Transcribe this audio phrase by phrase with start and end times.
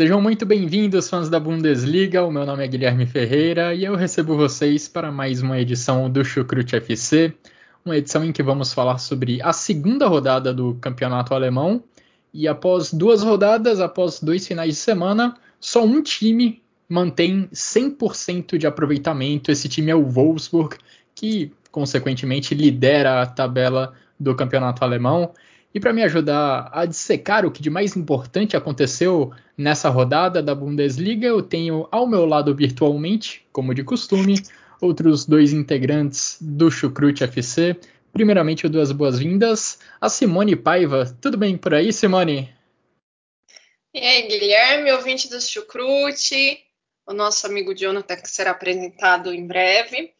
[0.00, 2.24] Sejam muito bem-vindos, fãs da Bundesliga.
[2.24, 6.24] O meu nome é Guilherme Ferreira e eu recebo vocês para mais uma edição do
[6.24, 7.34] Chucrute FC,
[7.84, 11.84] uma edição em que vamos falar sobre a segunda rodada do campeonato alemão.
[12.32, 18.66] E após duas rodadas, após dois finais de semana, só um time mantém 100% de
[18.66, 19.52] aproveitamento.
[19.52, 20.78] Esse time é o Wolfsburg,
[21.14, 25.34] que consequentemente lidera a tabela do campeonato alemão.
[25.72, 30.52] E para me ajudar a dissecar o que de mais importante aconteceu nessa rodada da
[30.52, 34.42] Bundesliga, eu tenho ao meu lado virtualmente, como de costume,
[34.80, 37.76] outros dois integrantes do Chucrute FC.
[38.12, 41.16] Primeiramente, eu dou as boas-vindas a Simone Paiva.
[41.20, 42.52] Tudo bem por aí, Simone?
[43.94, 46.58] E aí, Guilherme, ouvinte do Chucrute,
[47.06, 50.12] o nosso amigo Jonathan, que será apresentado em breve.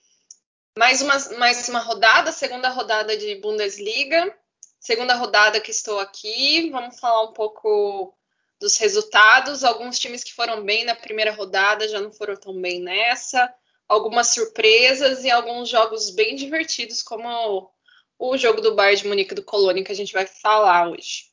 [0.79, 4.33] Mais uma, mais uma rodada, segunda rodada de Bundesliga
[4.81, 6.71] segunda rodada que estou aqui.
[6.71, 8.13] Vamos falar um pouco
[8.59, 9.63] dos resultados.
[9.63, 13.53] Alguns times que foram bem na primeira rodada já não foram tão bem nessa.
[13.87, 17.71] Algumas surpresas e alguns jogos bem divertidos, como
[18.19, 21.31] o jogo do Bayern de Munique do Colônia que a gente vai falar hoje.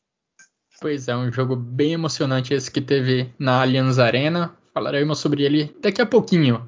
[0.79, 4.55] Pois é, um jogo bem emocionante esse que teve na Allianz Arena.
[4.73, 6.67] Falaremos sobre ele daqui a pouquinho.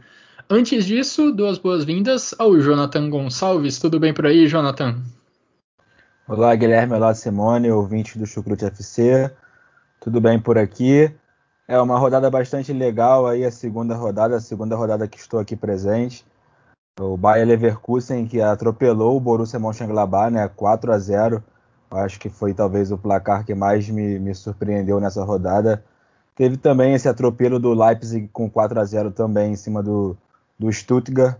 [0.50, 3.80] Antes disso, duas boas-vindas ao Jonathan Gonçalves.
[3.80, 5.00] Tudo bem por aí, Jonathan?
[6.32, 6.94] Olá, Guilherme.
[6.94, 9.32] Olá, Simone, ouvinte do Chucrute FC.
[10.00, 11.12] Tudo bem por aqui?
[11.68, 15.56] É uma rodada bastante legal aí, a segunda rodada, a segunda rodada que estou aqui
[15.56, 16.24] presente.
[17.00, 21.44] O Bayer Leverkusen que atropelou o Borussia Mönchengladbach, né, 4 a 0.
[21.90, 25.84] Acho que foi talvez o placar que mais me, me surpreendeu nessa rodada.
[26.36, 30.16] Teve também esse atropelo do Leipzig com 4 a 0 também em cima do,
[30.60, 31.40] do Stuttgart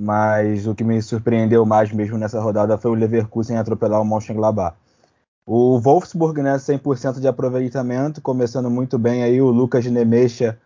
[0.00, 4.76] mas o que me surpreendeu mais mesmo nessa rodada foi o Leverkusen atropelar o Mönchengladbach.
[5.46, 10.58] O Wolfsburg, né, 100% de aproveitamento, começando muito bem aí o Lucas Nemecha,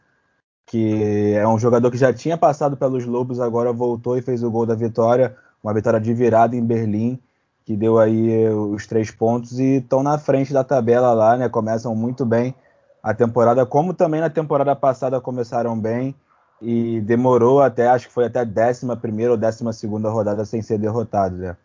[0.67, 4.51] que é um jogador que já tinha passado pelos Lobos, agora voltou e fez o
[4.51, 7.19] gol da vitória, uma vitória de virada em Berlim,
[7.65, 11.95] que deu aí os três pontos e estão na frente da tabela lá, né, começam
[11.95, 12.55] muito bem
[13.03, 16.15] a temporada, como também na temporada passada começaram bem,
[16.61, 18.87] e demorou até, acho que foi até a 11
[19.29, 19.65] ou 12
[20.09, 21.57] rodada sem ser derrotado, né?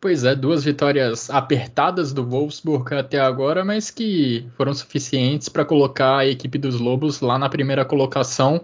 [0.00, 6.18] Pois é, duas vitórias apertadas do Wolfsburg até agora, mas que foram suficientes para colocar
[6.18, 8.60] a equipe dos Lobos lá na primeira colocação.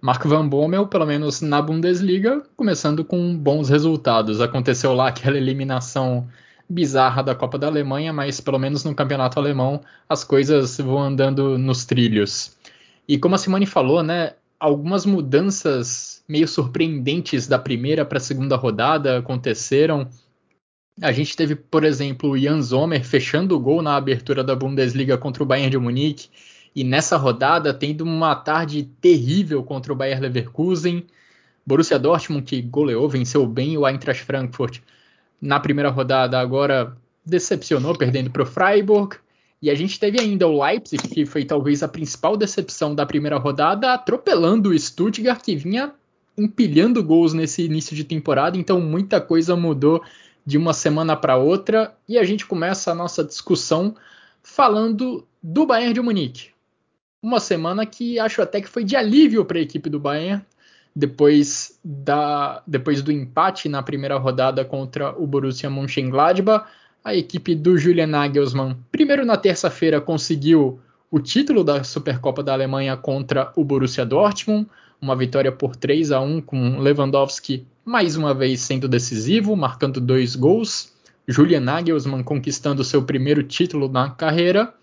[0.00, 4.40] Mark Van Bommel, pelo menos na Bundesliga, começando com bons resultados.
[4.40, 6.26] Aconteceu lá aquela eliminação
[6.68, 11.56] bizarra da Copa da Alemanha, mas pelo menos no campeonato alemão as coisas vão andando
[11.58, 12.55] nos trilhos.
[13.08, 18.56] E como a Simone falou, né, algumas mudanças meio surpreendentes da primeira para a segunda
[18.56, 20.08] rodada aconteceram.
[21.00, 25.18] A gente teve, por exemplo, o Jan Sommer fechando o gol na abertura da Bundesliga
[25.18, 26.28] contra o Bayern de Munique
[26.74, 31.06] e nessa rodada tendo uma tarde terrível contra o Bayern Leverkusen.
[31.66, 34.80] Borussia Dortmund que goleou, venceu bem o Eintracht Frankfurt
[35.40, 39.16] na primeira rodada, agora decepcionou perdendo para o Freiburg.
[39.66, 43.36] E a gente teve ainda o Leipzig, que foi talvez a principal decepção da primeira
[43.36, 45.92] rodada, atropelando o Stuttgart, que vinha
[46.38, 50.04] empilhando gols nesse início de temporada, então muita coisa mudou
[50.46, 51.96] de uma semana para outra.
[52.08, 53.96] E a gente começa a nossa discussão
[54.40, 56.50] falando do Bayern de Munique.
[57.20, 60.44] Uma semana que acho até que foi de alívio para a equipe do Bayern,
[60.94, 66.68] depois, da, depois do empate na primeira rodada contra o Borussia Mönchengladbach
[67.06, 72.96] a equipe do Julian Nagelsmann, primeiro na terça-feira, conseguiu o título da Supercopa da Alemanha
[72.96, 74.66] contra o Borussia Dortmund,
[75.00, 80.34] uma vitória por 3 a 1 com Lewandowski mais uma vez sendo decisivo, marcando dois
[80.34, 80.92] gols.
[81.28, 84.74] Julian Nagelsmann conquistando seu primeiro título na carreira.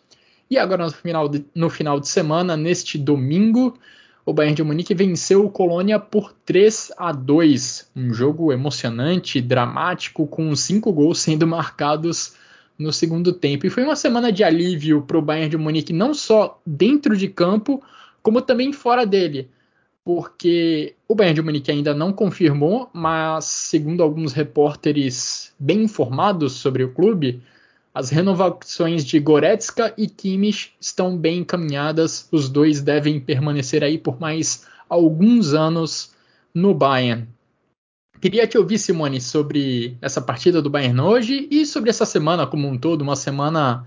[0.50, 3.78] E agora no final de, no final de semana, neste domingo,
[4.26, 7.92] o Bayern de Munique venceu o Colônia por 3 a 2.
[7.96, 12.36] Um jogo emocionante, dramático, com cinco gols sendo marcados
[12.80, 13.66] no segundo tempo.
[13.66, 17.28] E foi uma semana de alívio para o Bayern de Munique, não só dentro de
[17.28, 17.84] campo,
[18.22, 19.50] como também fora dele.
[20.04, 26.84] porque o Bayern de Munique ainda não confirmou, mas segundo alguns repórteres bem informados sobre
[26.84, 27.42] o clube,
[27.94, 32.28] as renovações de Goretzka e Kimmich estão bem encaminhadas.
[32.32, 36.14] Os dois devem permanecer aí por mais alguns anos
[36.54, 37.28] no Bayern.
[38.20, 42.68] Queria te ouvir, Simone, sobre essa partida do Bayern hoje e sobre essa semana como
[42.68, 43.86] um todo, uma semana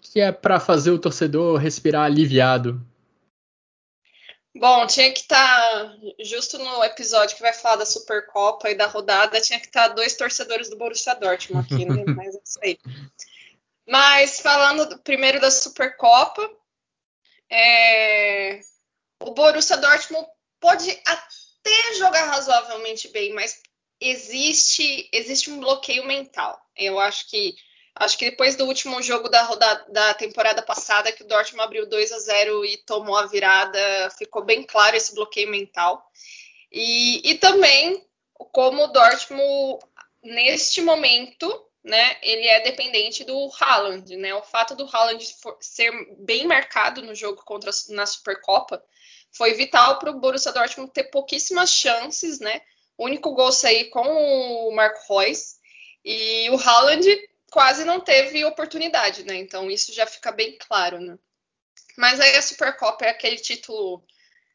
[0.00, 2.80] que é para fazer o torcedor respirar aliviado.
[4.54, 8.86] Bom, tinha que estar tá, justo no episódio que vai falar da Supercopa e da
[8.86, 12.04] rodada, tinha que estar tá dois torcedores do Borussia Dortmund aqui, né?
[12.14, 12.78] Mas é isso aí.
[13.86, 16.48] Mas falando primeiro da Supercopa,
[17.50, 18.60] é...
[19.20, 20.26] o Borussia Dortmund
[20.60, 23.60] pode até jogar razoavelmente bem, mas
[24.00, 26.60] existe existe um bloqueio mental.
[26.76, 27.54] Eu acho que
[27.94, 31.86] Acho que depois do último jogo da, rodada, da temporada passada, que o Dortmund abriu
[31.86, 36.02] 2 a 0 e tomou a virada, ficou bem claro esse bloqueio mental.
[36.70, 38.02] E, e também
[38.34, 39.84] como o Dortmund,
[40.22, 41.46] neste momento,
[41.84, 44.32] né, ele é dependente do Haaland, né?
[44.34, 45.24] O fato do Haaland
[45.60, 48.82] ser bem marcado no jogo contra na Supercopa
[49.32, 52.60] foi vital para o Borussia Dortmund ter pouquíssimas chances, né?
[52.96, 55.56] O único gol sair com o Marco Reus
[56.04, 57.04] e o Haaland
[57.50, 59.34] quase não teve oportunidade, né?
[59.36, 61.18] Então isso já fica bem claro, né?
[61.96, 64.04] Mas aí a Supercopa é aquele título,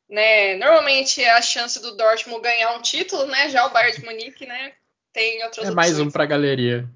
[0.10, 0.56] né?
[0.56, 3.50] Normalmente é a chance do Dortmund ganhar um título, né?
[3.50, 4.74] Já o Bayern de Munique, né?
[5.12, 6.88] Tem outras É mais um para a galeria.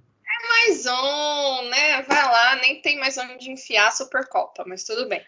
[0.47, 2.01] Mais um, né?
[2.03, 5.25] Vai lá, nem tem mais onde enfiar a Supercopa, mas tudo bem.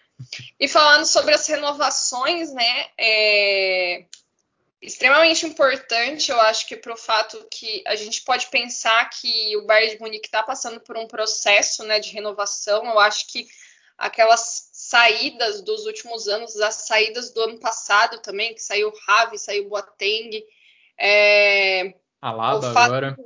[0.60, 2.88] E falando sobre as renovações, né?
[2.98, 4.06] É
[4.84, 9.66] extremamente importante, eu acho que para o fato que a gente pode pensar que o
[9.66, 12.86] Bayern de Munique está passando por um processo né, de renovação.
[12.86, 13.48] Eu acho que
[13.98, 19.40] aquelas saídas dos últimos anos, as saídas do ano passado também, que saiu o Ravi,
[19.40, 20.44] saiu o Boateng,
[20.98, 23.18] é, Alaba fato, agora.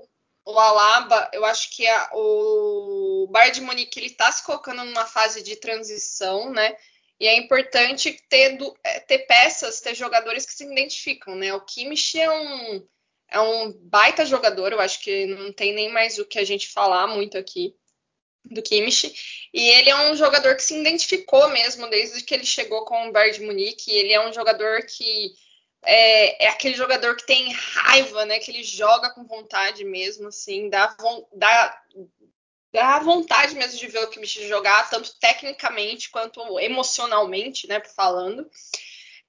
[0.49, 5.05] O Alaba, eu acho que a, o Bayern de Munique ele está se colocando numa
[5.05, 6.73] fase de transição, né?
[7.19, 11.53] E é importante ter, é, ter peças, ter jogadores que se identificam, né?
[11.53, 12.87] O Kimmich é um,
[13.29, 16.69] é um baita jogador, eu acho que não tem nem mais o que a gente
[16.69, 17.75] falar muito aqui
[18.45, 19.49] do Kimmich.
[19.53, 23.11] E ele é um jogador que se identificou mesmo desde que ele chegou com o
[23.11, 23.91] Bayern de Munique.
[23.91, 25.33] Ele é um jogador que
[25.83, 28.39] é, é, aquele jogador que tem raiva, né?
[28.39, 30.95] Que ele joga com vontade mesmo, assim, dá,
[31.33, 31.81] dá,
[32.73, 38.49] dá vontade mesmo de ver o Kimmich jogar, tanto tecnicamente quanto emocionalmente, né, falando.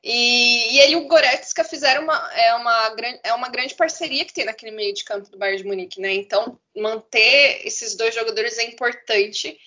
[0.02, 4.32] E, e ele e o Goretzka fizeram uma é, uma, é uma grande parceria que
[4.32, 6.14] tem naquele meio de campo do Bayern de Munique, né?
[6.14, 9.58] Então, manter esses dois jogadores é importante.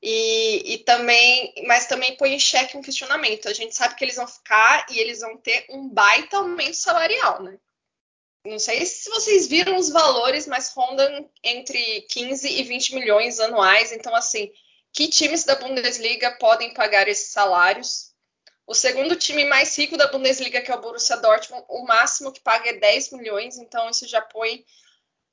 [0.00, 3.48] E, e, também, mas também põe em xeque um questionamento.
[3.48, 7.42] A gente sabe que eles vão ficar e eles vão ter um baita aumento salarial,
[7.42, 7.58] né?
[8.48, 13.92] não sei se vocês viram os valores, mas rondam entre 15 e 20 milhões anuais.
[13.92, 14.50] Então, assim,
[14.92, 18.12] que times da Bundesliga podem pagar esses salários?
[18.66, 22.40] O segundo time mais rico da Bundesliga, que é o Borussia Dortmund, o máximo que
[22.40, 23.58] paga é 10 milhões.
[23.58, 24.64] Então, isso já põe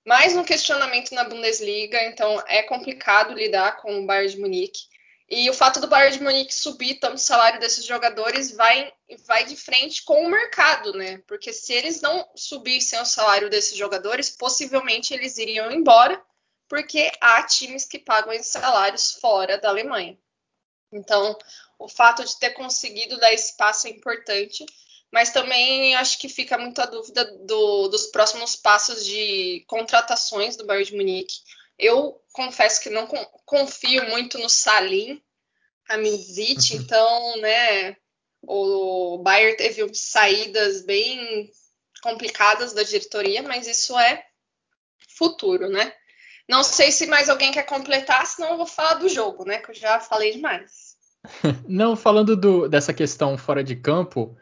[0.06, 2.02] mais um questionamento na Bundesliga.
[2.04, 4.80] Então, é complicado lidar com o Bayern de Munique.
[5.28, 8.94] E o fato do Bayern de Munique subir tanto o salário desses jogadores vai,
[9.26, 11.18] vai de frente com o mercado, né?
[11.28, 16.24] Porque se eles não subissem o salário desses jogadores, possivelmente eles iriam embora,
[16.70, 20.16] porque há times que pagam esses salários fora da Alemanha.
[20.92, 21.36] Então,
[21.80, 24.64] o fato de ter conseguido dar espaço é importante,
[25.16, 30.66] mas também acho que fica muito a dúvida do, dos próximos passos de contratações do
[30.66, 31.36] Bayern de Munique
[31.78, 33.08] eu confesso que não
[33.46, 35.22] confio muito no Salim,
[35.90, 36.82] a Mizit, uhum.
[36.82, 37.98] então, né,
[38.42, 41.50] o Bayer teve saídas bem
[42.02, 44.26] complicadas da diretoria, mas isso é
[45.10, 45.94] futuro, né?
[46.48, 49.58] Não sei se mais alguém quer completar, senão eu vou falar do jogo, né?
[49.58, 50.96] Que eu já falei demais.
[51.68, 54.38] Não, falando do, dessa questão fora de campo,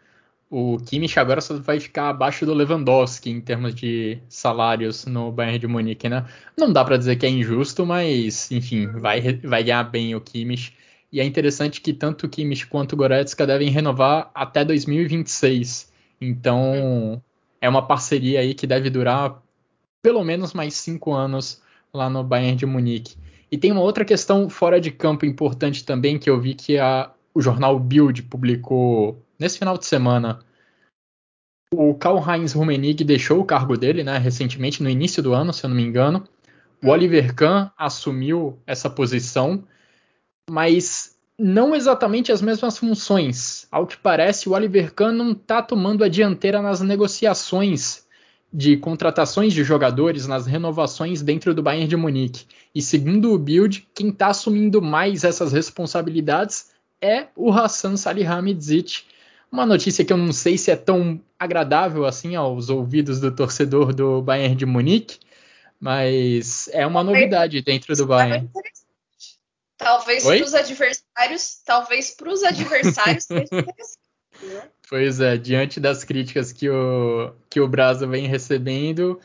[0.55, 5.57] o Kimmich agora só vai ficar abaixo do Lewandowski em termos de salários no Bayern
[5.57, 6.27] de Munique, né?
[6.55, 10.77] Não dá para dizer que é injusto, mas enfim, vai, vai ganhar bem o Kimmich.
[11.11, 15.91] E é interessante que tanto o Kimmich quanto o Goretzka devem renovar até 2026.
[16.21, 17.19] Então
[17.59, 19.41] é uma parceria aí que deve durar
[20.03, 23.15] pelo menos mais cinco anos lá no Bayern de Munique.
[23.51, 27.09] E tem uma outra questão fora de campo importante também que eu vi que a,
[27.33, 30.39] o jornal Bild publicou nesse final de semana.
[31.73, 35.69] O Karl-Heinz Rummenigge deixou o cargo dele, né, recentemente, no início do ano, se eu
[35.69, 36.27] não me engano.
[36.83, 39.63] O Oliver Kahn assumiu essa posição,
[40.49, 43.67] mas não exatamente as mesmas funções.
[43.71, 48.03] Ao que parece, o Oliver Kahn não está tomando a dianteira nas negociações
[48.53, 52.45] de contratações de jogadores, nas renovações dentro do Bayern de Munique.
[52.75, 56.71] E segundo o Bild, quem está assumindo mais essas responsabilidades
[57.01, 59.05] é o Hassan Salihamidzic.
[59.53, 63.93] Uma notícia que eu não sei se é tão agradável assim aos ouvidos do torcedor
[63.93, 65.19] do Bayern de Munique,
[65.79, 68.49] mas é uma novidade dentro do Bayern.
[69.77, 73.47] Talvez para os adversários, talvez para os adversários seja.
[73.51, 73.63] Né?
[74.89, 79.19] Pois é, diante das críticas que o, que o Brasa vem recebendo,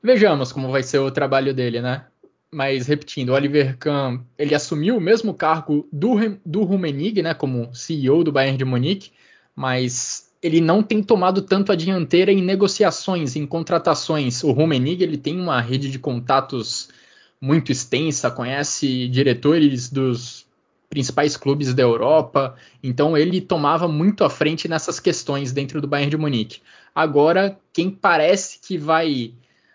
[0.00, 2.06] vejamos como vai ser o trabalho dele, né?
[2.50, 6.14] Mas repetindo, o Oliver Kahn, ele assumiu o mesmo cargo do,
[6.46, 9.10] do Rummenigge, né, como CEO do Bayern de Munique,
[9.54, 14.42] mas ele não tem tomado tanto a dianteira em negociações, em contratações.
[14.42, 16.88] O Rummenigge, ele tem uma rede de contatos
[17.40, 20.46] muito extensa, conhece diretores dos
[20.88, 26.10] principais clubes da Europa, então ele tomava muito à frente nessas questões dentro do Bayern
[26.10, 26.60] de Munique.
[26.94, 29.32] Agora, quem parece que vai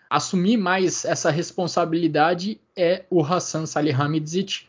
[0.08, 4.62] assumir mais essa responsabilidade é o Hassan Salihamidzic.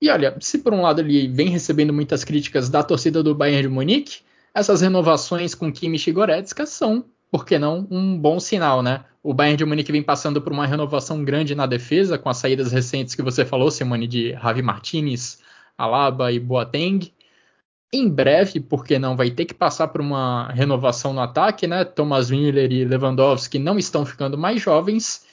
[0.00, 3.62] E olha, se por um lado ele vem recebendo muitas críticas da torcida do Bayern
[3.62, 4.20] de Munique,
[4.54, 9.04] essas renovações com Kimmich e Goretzka são, por que não, um bom sinal, né?
[9.22, 12.72] O Bayern de Munique vem passando por uma renovação grande na defesa, com as saídas
[12.72, 15.40] recentes que você falou, Simone, de Javi Martinez,
[15.76, 17.12] Alaba e Boateng.
[17.92, 21.84] Em breve, porque não vai ter que passar por uma renovação no ataque, né?
[21.84, 25.26] Thomas Müller e Lewandowski não estão ficando mais jovens.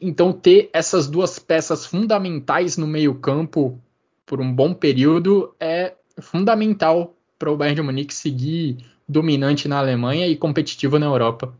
[0.00, 3.80] Então, ter essas duas peças fundamentais no meio-campo
[4.26, 8.76] por um bom período é fundamental para o Bayern de Munique seguir
[9.08, 11.56] dominante na Alemanha e competitivo na Europa.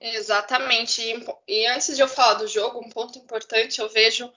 [0.00, 1.00] Exatamente.
[1.46, 4.28] E antes de eu falar do jogo, um ponto importante, eu vejo,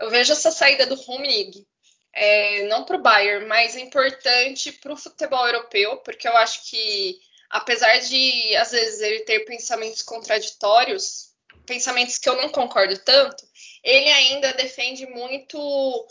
[0.00, 1.64] eu vejo essa saída do Rummenigge
[2.12, 7.20] é, não para o Bayern, mas importante para o futebol europeu, porque eu acho que,
[7.48, 11.30] apesar de às vezes ele ter pensamentos contraditórios,
[11.64, 13.46] pensamentos que eu não concordo tanto,
[13.82, 16.06] ele ainda defende muito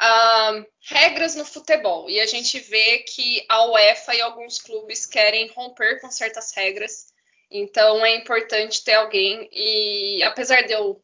[0.00, 2.08] uh, regras no futebol.
[2.08, 7.06] E a gente vê que a UEFA e alguns clubes querem romper com certas regras.
[7.50, 9.48] Então é importante ter alguém.
[9.52, 11.02] E apesar de eu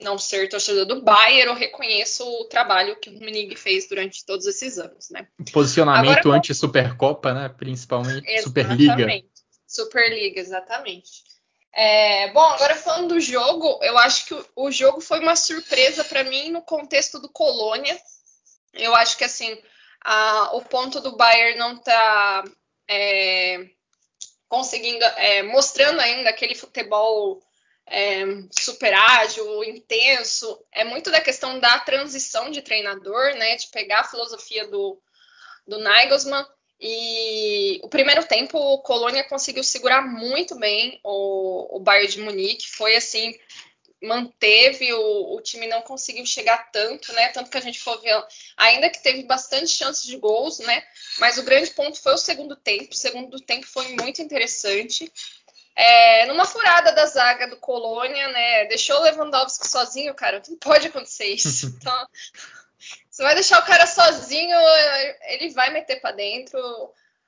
[0.00, 4.46] não ser torcedor do Bayern, eu reconheço o trabalho que o Rummenigge fez durante todos
[4.46, 5.26] esses anos, né?
[5.52, 7.48] Posicionamento anti-Supercopa, né?
[7.48, 8.42] Principalmente exatamente.
[8.42, 9.24] Superliga.
[9.66, 11.28] Superliga, exatamente.
[11.74, 16.02] É, bom, agora falando do jogo, eu acho que o, o jogo foi uma surpresa
[16.04, 17.96] para mim no contexto do Colônia.
[18.78, 19.60] Eu acho que assim,
[20.04, 22.44] a, o ponto do Bayern não está
[22.88, 23.68] é,
[24.48, 27.42] conseguindo, é, mostrando ainda aquele futebol
[27.86, 33.56] é, super ágil, intenso, é muito da questão da transição de treinador, né?
[33.56, 35.00] De pegar a filosofia do,
[35.66, 36.46] do Nagelsmann.
[36.80, 42.70] E o primeiro tempo, o Colônia conseguiu segurar muito bem o, o Bayern de Munique.
[42.70, 43.36] Foi assim,
[44.02, 47.28] manteve, o, o, time não conseguiu chegar tanto, né?
[47.28, 48.22] Tanto que a gente for ver,
[48.56, 50.84] ainda que teve bastante chances de gols, né?
[51.18, 52.92] Mas o grande ponto foi o segundo tempo.
[52.92, 55.12] O segundo tempo foi muito interessante
[55.78, 58.64] é, numa furada da zaga do Colônia, né?
[58.66, 60.42] Deixou o Lewandowski sozinho, cara.
[60.48, 61.68] Não pode acontecer isso.
[61.78, 62.08] Então,
[63.10, 64.56] você vai deixar o cara sozinho,
[65.22, 66.58] ele vai meter para dentro.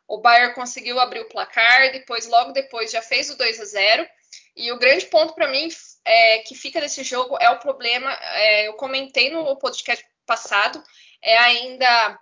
[0.07, 4.09] O Bayern conseguiu abrir o placar, depois, logo depois, já fez o 2 a 0
[4.57, 5.69] E o grande ponto para mim
[6.05, 8.13] é, que fica desse jogo é o problema.
[8.13, 10.83] É, eu comentei no podcast passado,
[11.23, 12.19] é ainda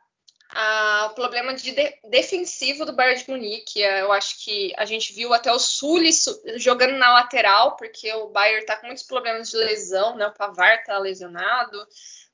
[1.06, 3.82] o problema de, de defensivo do Bayern de Munique.
[3.82, 6.11] É, eu acho que a gente viu até o Sully
[6.56, 10.26] jogando na lateral, porque o Bayern está com muitos problemas de lesão, né?
[10.26, 11.87] O Pavar está lesionado.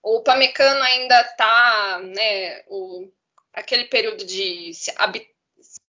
[0.03, 2.63] O Pamecano ainda está, né?
[2.69, 3.11] O,
[3.53, 5.15] aquele período de se, hab,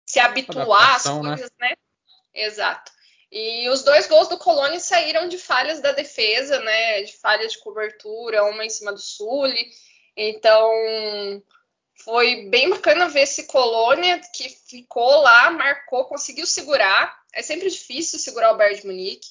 [0.04, 1.20] se habituar às né?
[1.20, 1.68] coisas, né?
[1.68, 1.74] né?
[2.34, 2.90] Exato.
[3.30, 7.02] E os dois gols do Colônia saíram de falhas da defesa, né?
[7.02, 9.70] De falhas de cobertura, uma em cima do Sully.
[10.16, 10.72] Então,
[12.02, 17.18] foi bem bacana ver esse Colônia que ficou lá, marcou, conseguiu segurar.
[17.34, 19.28] É sempre difícil segurar o Bayern de Munique.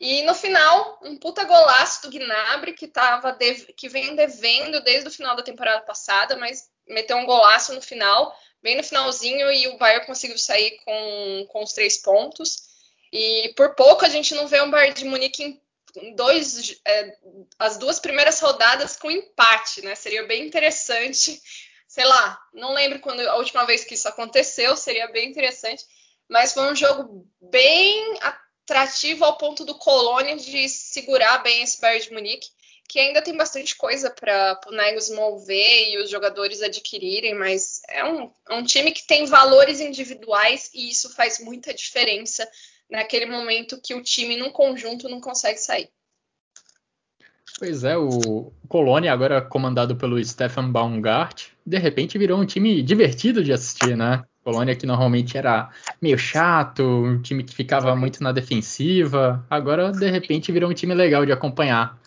[0.00, 3.36] E no final, um puta golaço do Gnabry, que, tava
[3.76, 8.32] que vem devendo desde o final da temporada passada, mas meteu um golaço no final,
[8.62, 12.67] bem no finalzinho, e o Bayern conseguiu sair com, com os três pontos.
[13.12, 15.60] E por pouco a gente não vê um Bayern de Munique
[15.96, 17.16] em dois, é,
[17.58, 19.94] as duas primeiras rodadas com empate, né?
[19.94, 21.40] Seria bem interessante
[21.88, 25.84] sei lá, não lembro quando a última vez que isso aconteceu, seria bem interessante,
[26.28, 32.04] mas foi um jogo bem atrativo ao ponto do Colônia de segurar bem esse Bayern
[32.04, 32.48] de Munique,
[32.86, 38.04] que ainda tem bastante coisa para o Nagelsmann ver e os jogadores adquirirem, mas é
[38.04, 42.48] um, é um time que tem valores individuais e isso faz muita diferença
[42.90, 45.88] naquele momento que o time, num conjunto, não consegue sair.
[47.58, 53.42] Pois é, o Colônia, agora comandado pelo Stefan Baumgart, de repente virou um time divertido
[53.42, 54.22] de assistir, né?
[54.44, 55.68] Colônia que normalmente era
[56.00, 60.94] meio chato, um time que ficava muito na defensiva, agora de repente virou um time
[60.94, 61.98] legal de acompanhar.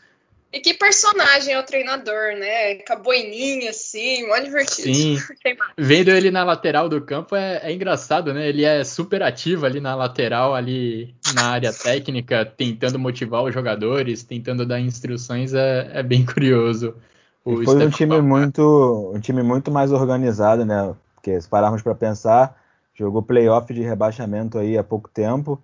[0.53, 2.75] E que personagem é o treinador, né?
[2.75, 4.93] Com a boininha assim, mó divertido.
[4.93, 5.17] Sim.
[5.77, 8.49] Vendo ele na lateral do campo é, é, engraçado, né?
[8.49, 14.23] Ele é super ativo ali na lateral, ali na área técnica, tentando motivar os jogadores,
[14.23, 16.95] tentando dar instruções, é, é bem curioso.
[17.43, 20.93] foi um time muito, um time muito mais organizado, né?
[21.15, 22.57] Porque se pararmos para pensar,
[22.93, 25.61] jogou playoff de rebaixamento aí há pouco tempo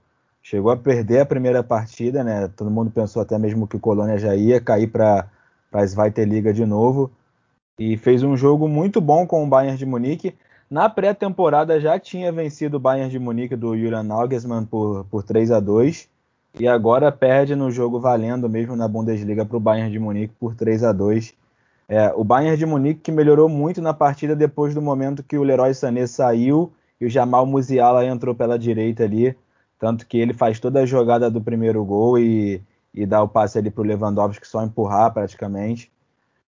[0.50, 2.50] chegou a perder a primeira partida, né?
[2.56, 5.28] Todo mundo pensou até mesmo que o Colônia já ia cair para
[5.74, 7.12] a Zweite de novo.
[7.78, 10.34] E fez um jogo muito bom com o Bayern de Munique.
[10.72, 15.52] Na pré-temporada já tinha vencido o Bayern de Munique do Julian Nagelsmann por, por 3
[15.52, 16.08] a 2
[16.60, 20.56] e agora perde no jogo valendo mesmo na Bundesliga para o Bayern de Munique por
[20.56, 21.34] 3 a 2
[21.88, 25.44] é, O Bayern de Munique que melhorou muito na partida depois do momento que o
[25.44, 29.36] Leroy Sané saiu e o Jamal Musiala entrou pela direita ali
[29.80, 32.62] tanto que ele faz toda a jogada do primeiro gol e,
[32.94, 35.92] e dá o passe ali para o Lewandowski só empurrar praticamente.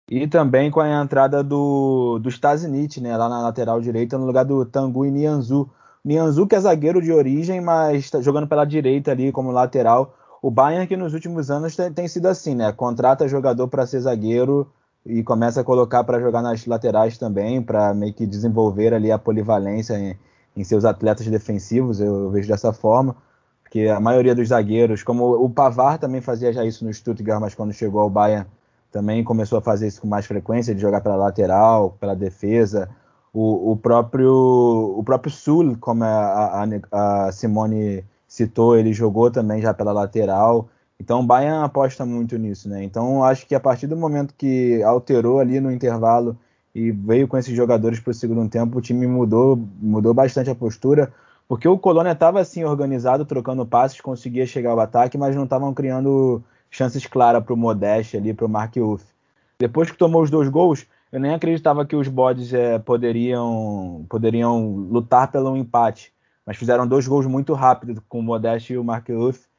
[0.10, 4.44] E também com a entrada do, do Stasinit, né, lá na lateral direita, no lugar
[4.44, 5.70] do Tanguy Nianzu.
[6.04, 10.16] Nianzu que é zagueiro de origem, mas está jogando pela direita ali como lateral.
[10.42, 12.72] O Bayern que nos últimos anos tem, tem sido assim, né?
[12.72, 14.68] Contrata jogador para ser zagueiro
[15.06, 19.20] e começa a colocar para jogar nas laterais também, para meio que desenvolver ali a
[19.20, 20.18] polivalência em,
[20.60, 23.16] em seus atletas defensivos, eu vejo dessa forma,
[23.64, 27.56] porque a maioria dos zagueiros, como o Pavar também fazia já isso no Stuttgart, mas
[27.56, 28.46] quando chegou ao Bayern
[28.92, 32.90] também começou a fazer isso com mais frequência, de jogar pela lateral, pela defesa.
[33.32, 39.62] O, o próprio o próprio Sul, como a, a, a, Simone citou, ele jogou também
[39.62, 40.68] já pela lateral.
[41.00, 42.84] Então o Bayern aposta muito nisso, né?
[42.84, 46.36] Então acho que a partir do momento que alterou ali no intervalo
[46.74, 50.56] e veio com esses jogadores para o segundo tempo, o time mudou, mudou bastante a
[50.56, 51.12] postura,
[51.48, 55.74] porque o Colônia estava assim organizado, trocando passes, conseguia chegar ao ataque, mas não estavam
[55.74, 59.04] criando chances claras para o Modeste ali, para o Mark Uff.
[59.60, 64.76] Depois que tomou os dois gols, eu nem acreditava que os bodes é, poderiam, poderiam
[64.76, 66.14] lutar pelo empate,
[66.46, 69.50] mas fizeram dois gols muito rápido com o Modeste e o Mark Uff.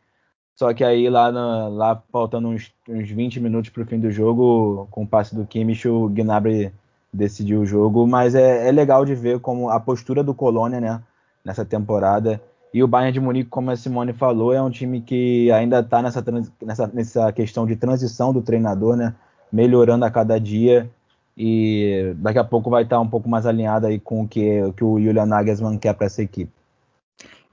[0.54, 4.10] Só que aí lá, na, lá faltando uns, uns 20 minutos para o fim do
[4.10, 6.72] jogo, com o passe do Kimmich, o Gnabry
[7.12, 11.02] decidiu o jogo, mas é, é, legal de ver como a postura do Colônia, né,
[11.44, 12.40] nessa temporada.
[12.72, 16.00] E o Bayern de Munique, como a Simone falou, é um time que ainda está
[16.00, 16.24] nessa,
[16.62, 19.14] nessa, nessa questão de transição do treinador, né,
[19.52, 20.88] melhorando a cada dia.
[21.36, 24.72] E daqui a pouco vai estar tá um pouco mais alinhado aí com o que,
[24.76, 26.52] que o Julian Nagelsmann quer para essa equipe.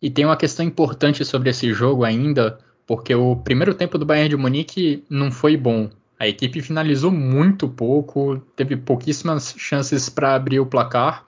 [0.01, 4.29] E tem uma questão importante sobre esse jogo ainda, porque o primeiro tempo do Bayern
[4.29, 5.89] de Munique não foi bom.
[6.19, 11.25] A equipe finalizou muito pouco, teve pouquíssimas chances para abrir o placar.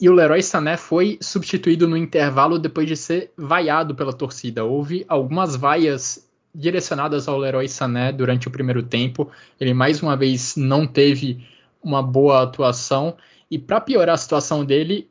[0.00, 4.64] E o Leroy Sané foi substituído no intervalo depois de ser vaiado pela torcida.
[4.64, 9.30] Houve algumas vaias direcionadas ao Leroy Sané durante o primeiro tempo.
[9.60, 11.44] Ele mais uma vez não teve
[11.82, 13.16] uma boa atuação.
[13.50, 15.10] E para piorar a situação dele,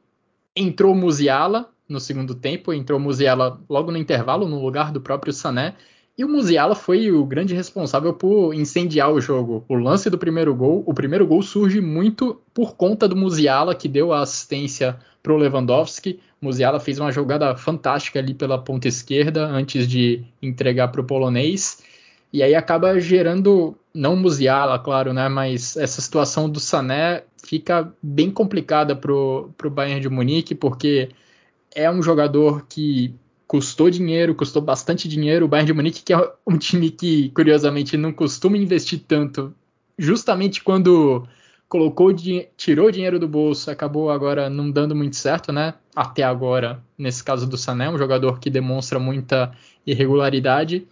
[0.55, 5.75] entrou Musiala no segundo tempo, entrou Musiala logo no intervalo, no lugar do próprio Sané,
[6.19, 9.63] e o Musiala foi o grande responsável por incendiar o jogo.
[9.69, 13.87] O lance do primeiro gol, o primeiro gol surge muito por conta do Musiala, que
[13.87, 16.19] deu a assistência para o Lewandowski.
[16.41, 21.81] Musiala fez uma jogada fantástica ali pela ponta esquerda antes de entregar para o polonês.
[22.33, 25.29] E aí acaba gerando, não Musiala, claro, né?
[25.29, 31.11] Mas essa situação do Sané fica bem complicada para o Bayern de Munique, porque
[31.73, 33.15] é um jogador que
[33.49, 35.45] custou dinheiro, custou bastante dinheiro.
[35.45, 39.55] O Bayern de Munique, que é um time que, curiosamente, não costuma investir tanto,
[39.97, 41.27] justamente quando
[41.67, 42.13] colocou,
[42.55, 45.73] tirou dinheiro do bolso, acabou agora não dando muito certo, né?
[45.95, 49.51] Até agora, nesse caso do Sané, um jogador que demonstra muita
[49.85, 50.87] irregularidade.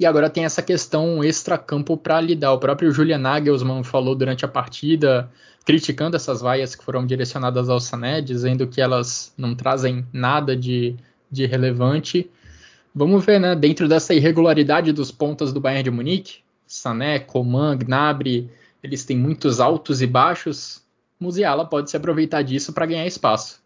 [0.00, 2.52] E agora tem essa questão extra-campo para lidar.
[2.52, 5.30] O próprio Julian Nagelsmann falou durante a partida,
[5.66, 10.96] criticando essas vaias que foram direcionadas ao Sané, dizendo que elas não trazem nada de
[11.32, 12.30] de relevante.
[12.94, 13.56] Vamos ver, né?
[13.56, 18.50] Dentro dessa irregularidade dos pontas do Bayern de Munique, Sané, Coman, Gnabry,
[18.82, 20.82] eles têm muitos altos e baixos.
[21.18, 23.62] Musiala pode se aproveitar disso para ganhar espaço.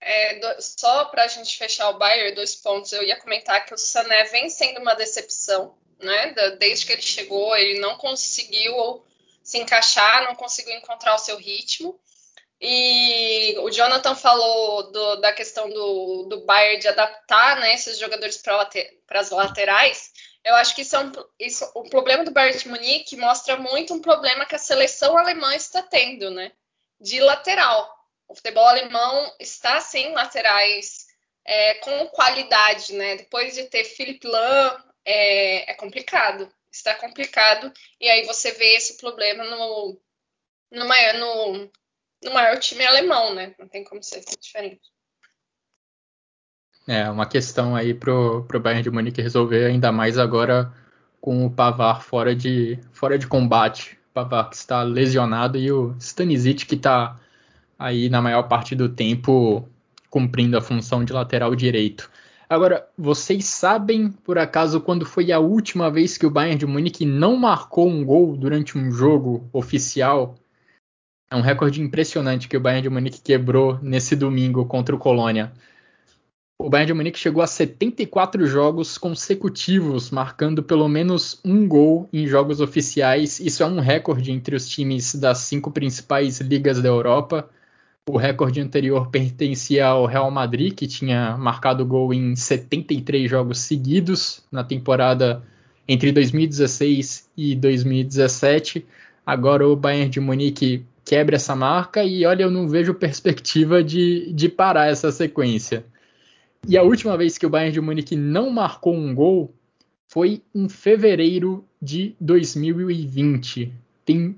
[0.00, 2.92] É, do, só para a gente fechar o Bayern, dois pontos.
[2.92, 6.34] Eu ia comentar que o Sané vem sendo uma decepção, né?
[6.58, 9.02] Desde que ele chegou, ele não conseguiu
[9.42, 11.98] se encaixar, não conseguiu encontrar o seu ritmo.
[12.60, 18.36] E o Jonathan falou do, da questão do, do Bayern de adaptar né, esses jogadores
[18.38, 20.12] para as laterais.
[20.44, 23.94] Eu acho que isso é um, isso, o problema do Bayern de Munique mostra muito
[23.94, 26.52] um problema que a seleção alemã está tendo, né?
[27.00, 27.96] De lateral.
[28.26, 31.06] O futebol alemão está sem laterais
[31.44, 33.16] é, com qualidade, né?
[33.16, 36.52] Depois de ter Philipp Lahm, é, é, complicado.
[36.70, 37.72] Está complicado.
[38.00, 40.00] E aí você vê esse problema no,
[40.70, 41.72] no, no,
[42.22, 43.54] no maior time alemão, né?
[43.58, 44.80] Não tem como ser diferente.
[46.86, 50.72] É, uma questão aí pro, pro Bayern de Munique resolver, ainda mais agora
[51.20, 53.98] com o Pavar fora de, fora de combate.
[54.10, 57.18] O Pavar que está lesionado e o Stanisic que está
[57.78, 59.68] aí na maior parte do tempo
[60.08, 62.10] cumprindo a função de lateral direito.
[62.48, 67.04] Agora, vocês sabem, por acaso, quando foi a última vez que o Bayern de Munique
[67.04, 70.34] não marcou um gol durante um jogo oficial?
[71.30, 75.52] É um recorde impressionante que o Bayern de Munique quebrou nesse domingo contra o Colônia.
[76.58, 82.26] O Bayern de Munique chegou a 74 jogos consecutivos, marcando pelo menos um gol em
[82.26, 83.38] jogos oficiais.
[83.38, 87.48] Isso é um recorde entre os times das cinco principais ligas da Europa.
[88.08, 94.42] O recorde anterior pertencia ao Real Madrid, que tinha marcado gol em 73 jogos seguidos
[94.50, 95.42] na temporada
[95.86, 98.84] entre 2016 e 2017.
[99.24, 104.30] Agora o Bayern de Munique quebra essa marca e olha, eu não vejo perspectiva de,
[104.30, 105.86] de parar essa sequência.
[106.68, 109.54] E a última vez que o Bayern de Munique não marcou um gol
[110.06, 113.72] foi em fevereiro de 2020.
[114.04, 114.36] Tem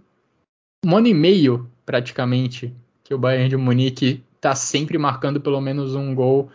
[0.86, 5.96] um ano e meio, praticamente, que o Bayern de Munique está sempre marcando pelo menos
[5.96, 6.50] um gol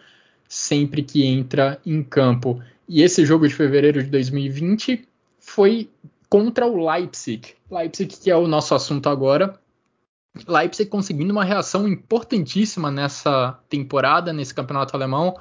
[0.47, 2.61] sempre que entra em campo.
[2.87, 5.05] E esse jogo de fevereiro de 2020
[5.39, 5.89] foi
[6.29, 7.49] contra o Leipzig.
[7.69, 9.59] Leipzig, que é o nosso assunto agora,
[10.47, 15.37] Leipzig conseguindo uma reação importantíssima nessa temporada, nesse campeonato alemão,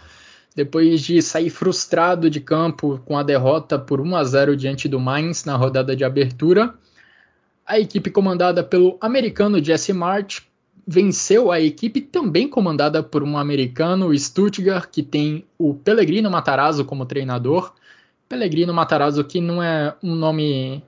[0.54, 5.00] depois de sair frustrado de campo com a derrota por 1 a 0 diante do
[5.00, 6.74] Mainz na rodada de abertura.
[7.66, 10.42] A equipe comandada pelo americano Jesse March
[10.87, 17.07] venceu a equipe também comandada por um americano, Stuttgart, que tem o Pellegrino Matarazzo como
[17.07, 17.72] treinador.
[18.28, 20.83] Pellegrino Matarazzo que não é um nome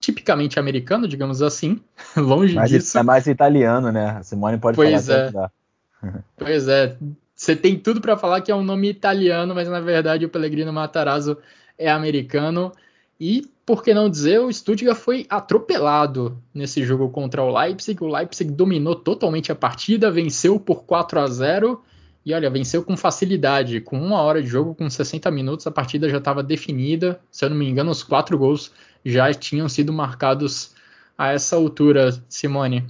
[0.00, 1.80] tipicamente americano, digamos assim,
[2.16, 2.98] longe Mas disso.
[2.98, 4.16] É mais italiano, né?
[4.18, 5.50] A Simone pode pois falar.
[6.02, 6.12] É.
[6.36, 6.96] pois é.
[7.34, 10.72] Você tem tudo para falar que é um nome italiano, mas na verdade o Pellegrino
[10.72, 11.38] Matarazzo
[11.76, 12.72] é americano.
[13.20, 18.02] E, por que não dizer, o Stuttgart foi atropelado nesse jogo contra o Leipzig.
[18.02, 21.82] O Leipzig dominou totalmente a partida, venceu por 4 a 0
[22.24, 23.80] e olha, venceu com facilidade.
[23.80, 27.20] Com uma hora de jogo, com 60 minutos, a partida já estava definida.
[27.30, 28.72] Se eu não me engano, os quatro gols
[29.08, 30.74] já tinham sido marcados
[31.16, 32.86] a essa altura, Simone.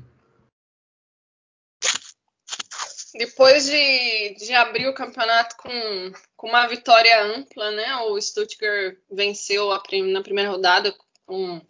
[3.15, 7.97] Depois de, de abrir o campeonato com, com uma vitória ampla, né?
[8.03, 10.95] O Stuttgart venceu a, na primeira rodada
[11.27, 11.61] com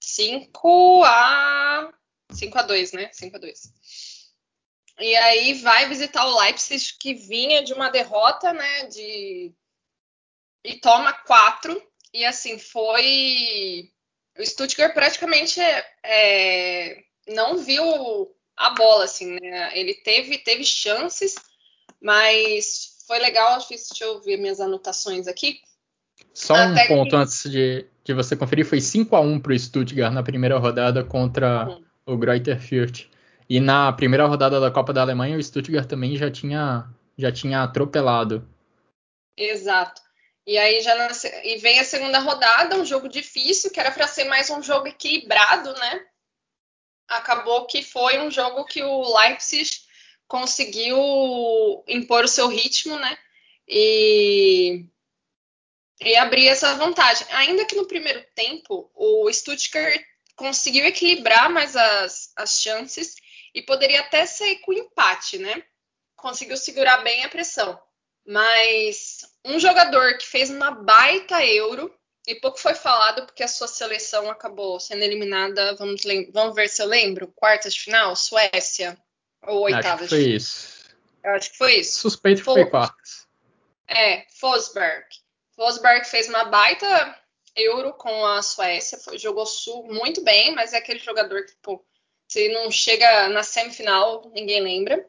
[0.00, 1.92] 5 a
[2.32, 3.10] 5 a 2, né?
[3.12, 3.72] 5 a 2.
[5.00, 8.86] E aí vai visitar o Leipzig que vinha de uma derrota, né?
[8.86, 9.54] De
[10.64, 11.80] e toma quatro
[12.14, 13.90] e assim, foi.
[14.38, 15.60] O Stuttgart praticamente
[16.04, 17.84] é, não viu
[18.56, 19.76] a bola, assim, né?
[19.76, 21.34] Ele teve, teve chances,
[22.00, 23.58] mas foi legal.
[23.68, 25.58] Deixa eu ver minhas anotações aqui.
[26.32, 27.16] Só um Até ponto que...
[27.16, 31.02] antes de, de você conferir: foi 5 a 1 para o Stuttgart na primeira rodada
[31.02, 31.84] contra uhum.
[32.06, 33.08] o Greuther Fürth.
[33.48, 37.62] E na primeira rodada da Copa da Alemanha, o Stuttgart também já tinha, já tinha
[37.62, 38.48] atropelado.
[39.36, 40.03] Exato.
[40.46, 41.08] E aí já na,
[41.42, 44.86] e vem a segunda rodada, um jogo difícil, que era para ser mais um jogo
[44.86, 46.06] equilibrado, né?
[47.08, 49.70] Acabou que foi um jogo que o Leipzig
[50.28, 50.96] conseguiu
[51.88, 53.18] impor o seu ritmo, né?
[53.66, 54.84] E,
[56.00, 57.26] e abrir essa vantagem.
[57.30, 60.02] Ainda que no primeiro tempo o Stuttgart
[60.36, 63.14] conseguiu equilibrar mais as, as chances
[63.54, 65.62] e poderia até sair com empate, né?
[66.16, 67.80] Conseguiu segurar bem a pressão.
[68.26, 71.94] Mas um jogador que fez uma baita euro
[72.26, 75.74] e pouco foi falado porque a sua seleção acabou sendo eliminada.
[75.76, 77.32] Vamos, vamos ver se eu lembro.
[77.34, 78.98] Quartas de final, Suécia
[79.42, 80.06] ou oitavas.
[80.06, 80.74] Acho que foi isso.
[81.22, 82.00] Eu acho que foi isso.
[82.00, 83.26] Suspeito que foi quartas.
[83.86, 85.06] É, Fosberg.
[85.54, 87.18] Fosberg fez uma baita
[87.56, 91.84] euro com a Suécia, foi, jogou sul muito bem, mas é aquele jogador que, pô,
[92.26, 95.08] se não chega na semifinal, ninguém lembra,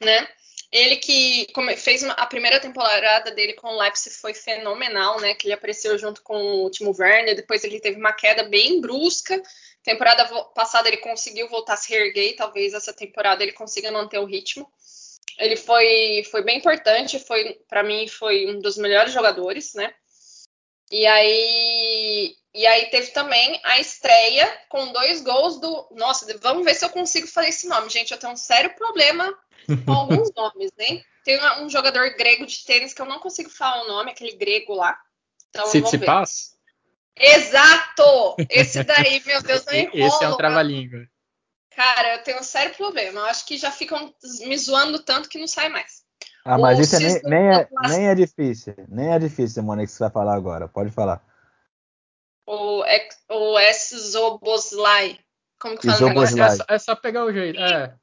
[0.00, 0.28] né?
[0.74, 5.32] Ele que fez uma, a primeira temporada dele com o Leipzig foi fenomenal, né?
[5.32, 9.40] Que ele apareceu junto com o Timo Werner, depois ele teve uma queda bem brusca.
[9.84, 14.24] Temporada passada ele conseguiu voltar a se reerguer, talvez essa temporada ele consiga manter o
[14.24, 14.68] ritmo.
[15.38, 19.94] Ele foi, foi bem importante, foi para mim foi um dos melhores jogadores, né?
[20.90, 25.88] E aí, e aí teve também a estreia com dois gols do.
[25.92, 28.12] Nossa, vamos ver se eu consigo fazer esse nome, gente.
[28.12, 29.32] Eu tenho um sério problema
[29.84, 31.02] com alguns nomes, né?
[31.24, 34.74] Tem um jogador grego de tênis que eu não consigo falar o nome, aquele grego
[34.74, 34.96] lá.
[35.48, 36.54] Então, Tsitsipas?
[37.16, 38.36] Exato!
[38.50, 40.06] Esse daí, meu Deus, não enrolo.
[40.06, 41.08] Esse é um trava-língua.
[41.70, 43.20] Cara, eu tenho um sério problema.
[43.20, 46.03] Eu acho que já ficam me zoando tanto que não sai mais.
[46.44, 48.74] Ah, mas isso é nem, nem, é, nem é difícil.
[48.88, 50.68] Nem é difícil, Mônica, que você vai falar agora.
[50.68, 51.24] Pode falar.
[52.46, 52.84] O,
[53.30, 55.18] o Exoboslai.
[55.58, 56.42] Como que fala o negócio?
[56.42, 57.58] É, só, é só pegar o jeito.
[57.58, 57.96] É.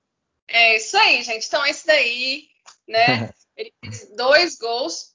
[0.48, 1.46] é isso aí, gente.
[1.46, 2.48] Então, esse daí,
[2.88, 3.30] né?
[3.56, 5.14] ele fez dois gols.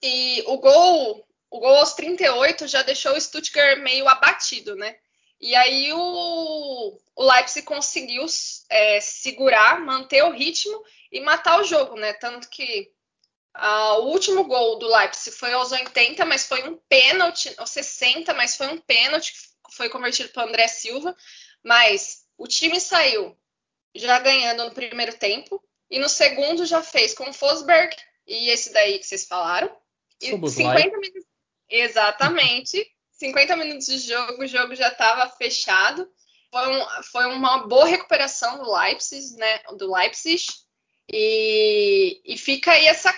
[0.00, 4.94] E o gol, o gol aos 38 já deixou o Stuttgart meio abatido, né?
[5.40, 8.24] E aí o, o Leipzig conseguiu
[8.68, 12.12] é, segurar, manter o ritmo e matar o jogo, né?
[12.14, 12.92] Tanto que
[13.56, 18.56] o último gol do Leipzig foi aos 80, mas foi um pênalti, aos 60, mas
[18.56, 21.16] foi um pênalti que foi convertido para André Silva.
[21.62, 23.36] Mas o time saiu
[23.94, 27.96] já ganhando no primeiro tempo e no segundo já fez com o Fosberg
[28.26, 29.74] e esse daí que vocês falaram.
[30.20, 31.24] E 50 minutos.
[31.68, 32.90] Exatamente.
[33.12, 36.10] 50 minutos de jogo, o jogo já estava fechado.
[36.54, 39.58] Foi, um, foi, uma boa recuperação do Leipzig, né?
[39.76, 40.44] Do Leipzig.
[41.12, 43.12] E, e fica aí essa,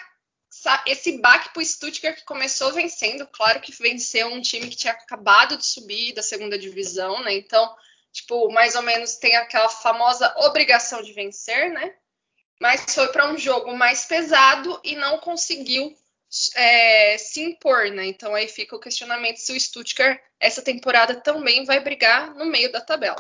[0.50, 3.26] essa, esse baque para o Stuttgart que começou vencendo.
[3.26, 7.34] Claro que venceu um time que tinha acabado de subir da segunda divisão, né?
[7.34, 7.76] Então,
[8.10, 11.94] tipo, mais ou menos tem aquela famosa obrigação de vencer, né?
[12.58, 15.94] Mas foi para um jogo mais pesado e não conseguiu
[16.56, 18.06] é, se impor, né?
[18.06, 22.70] Então aí fica o questionamento se o Stuttgart essa temporada também vai brigar no meio
[22.70, 23.16] da tabela.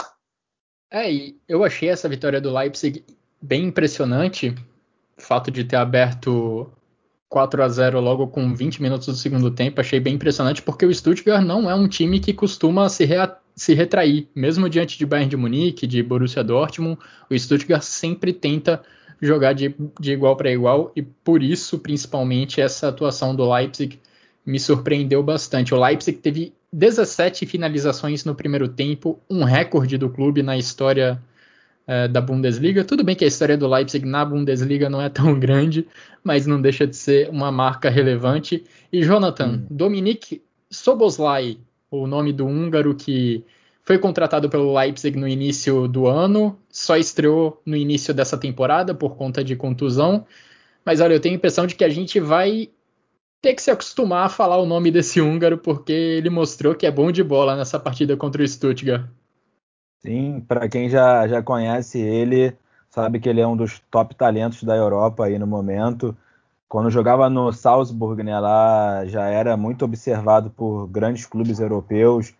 [0.90, 3.04] É, e eu achei essa vitória do Leipzig
[3.40, 4.54] bem impressionante.
[5.16, 6.70] O fato de ter aberto
[7.28, 10.94] 4 a 0 logo com 20 minutos do segundo tempo, achei bem impressionante, porque o
[10.94, 13.06] Stuttgart não é um time que costuma se,
[13.54, 14.28] se retrair.
[14.34, 18.82] Mesmo diante de Bayern de Munique, de Borussia Dortmund, o Stuttgart sempre tenta
[19.20, 23.98] jogar de, de igual para igual e por isso, principalmente, essa atuação do Leipzig
[24.44, 25.74] me surpreendeu bastante.
[25.74, 31.20] O Leipzig teve 17 finalizações no primeiro tempo, um recorde do clube na história
[31.86, 32.84] é, da Bundesliga.
[32.84, 35.86] Tudo bem que a história do Leipzig na Bundesliga não é tão grande,
[36.22, 38.64] mas não deixa de ser uma marca relevante.
[38.92, 39.66] E Jonathan, hum.
[39.70, 41.58] Dominik Soboslai,
[41.90, 43.44] o nome do húngaro que
[43.86, 49.16] foi contratado pelo Leipzig no início do ano, só estreou no início dessa temporada por
[49.16, 50.26] conta de contusão.
[50.84, 52.68] Mas olha, eu tenho a impressão de que a gente vai
[53.40, 56.90] ter que se acostumar a falar o nome desse húngaro, porque ele mostrou que é
[56.90, 59.06] bom de bola nessa partida contra o Stuttgart.
[60.02, 62.56] Sim, para quem já, já conhece ele,
[62.90, 66.16] sabe que ele é um dos top talentos da Europa aí no momento.
[66.68, 72.34] Quando jogava no Salzburg, né, lá já era muito observado por grandes clubes europeus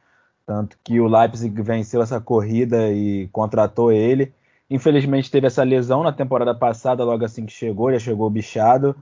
[0.47, 4.33] tanto que o Leipzig venceu essa corrida e contratou ele.
[4.71, 8.95] Infelizmente teve essa lesão na temporada passada, logo assim que chegou, já chegou bichado.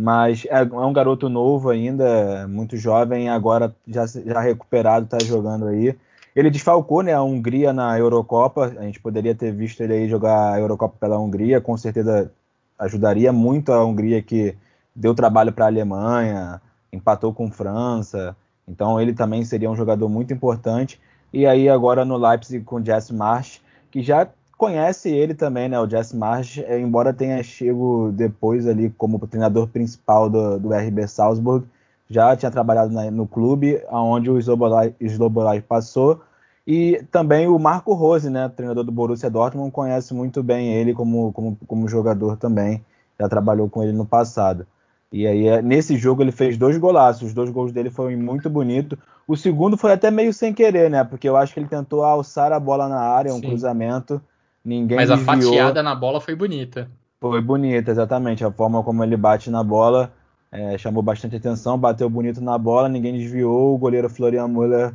[0.00, 5.66] Mas é, é um garoto novo ainda, muito jovem, agora já, já recuperado, está jogando
[5.66, 5.96] aí.
[6.34, 8.66] Ele desfalcou né, a Hungria na Eurocopa.
[8.78, 11.60] A gente poderia ter visto ele aí jogar a Eurocopa pela Hungria.
[11.60, 12.32] Com certeza
[12.78, 14.56] ajudaria muito a Hungria, que
[14.94, 16.60] deu trabalho para a Alemanha,
[16.92, 18.36] empatou com França.
[18.70, 21.00] Então ele também seria um jogador muito importante.
[21.32, 25.80] E aí agora no Leipzig com o Jess Marsh, que já conhece ele também, né?
[25.80, 31.06] O Jess Marsh, é, embora tenha chego depois ali como treinador principal do, do RB
[31.08, 31.66] Salzburg,
[32.08, 36.20] já tinha trabalhado na, no clube, onde o Slobolai passou.
[36.66, 41.32] E também o Marco Rose, né, treinador do Borussia Dortmund, conhece muito bem ele como,
[41.32, 42.84] como, como jogador também,
[43.18, 44.66] já trabalhou com ele no passado.
[45.12, 47.28] E aí, é, nesse jogo, ele fez dois golaços.
[47.28, 48.98] Os dois gols dele foram muito bonitos.
[49.26, 51.02] O segundo foi até meio sem querer, né?
[51.02, 53.48] Porque eu acho que ele tentou alçar a bola na área, um Sim.
[53.48, 54.20] cruzamento.
[54.64, 55.30] Ninguém Mas desviou.
[55.30, 56.88] a fatiada na bola foi bonita.
[57.20, 58.44] Foi bonita, exatamente.
[58.44, 60.12] A forma como ele bate na bola
[60.52, 61.78] é, chamou bastante atenção.
[61.78, 63.74] Bateu bonito na bola, ninguém desviou.
[63.74, 64.94] O goleiro Florian Müller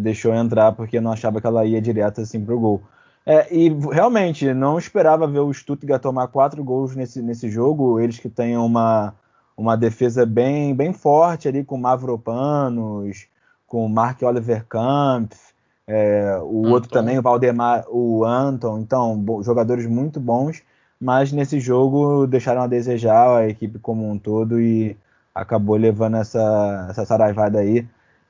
[0.00, 2.82] deixou entrar porque não achava que ela ia direto assim pro gol.
[3.24, 8.00] É, e realmente, não esperava ver o Stuttgart tomar quatro gols nesse, nesse jogo.
[8.00, 9.14] Eles que têm uma
[9.58, 13.26] uma defesa bem, bem forte ali com Mavropanos,
[13.66, 15.36] com Mark Oliver Kampf,
[15.84, 16.70] é, o Anton.
[16.70, 20.62] outro também, o Valdemar, o Anton, então, jogadores muito bons,
[21.00, 24.96] mas nesse jogo deixaram a desejar a equipe como um todo e
[25.34, 27.84] acabou levando essa, essa saraivada aí.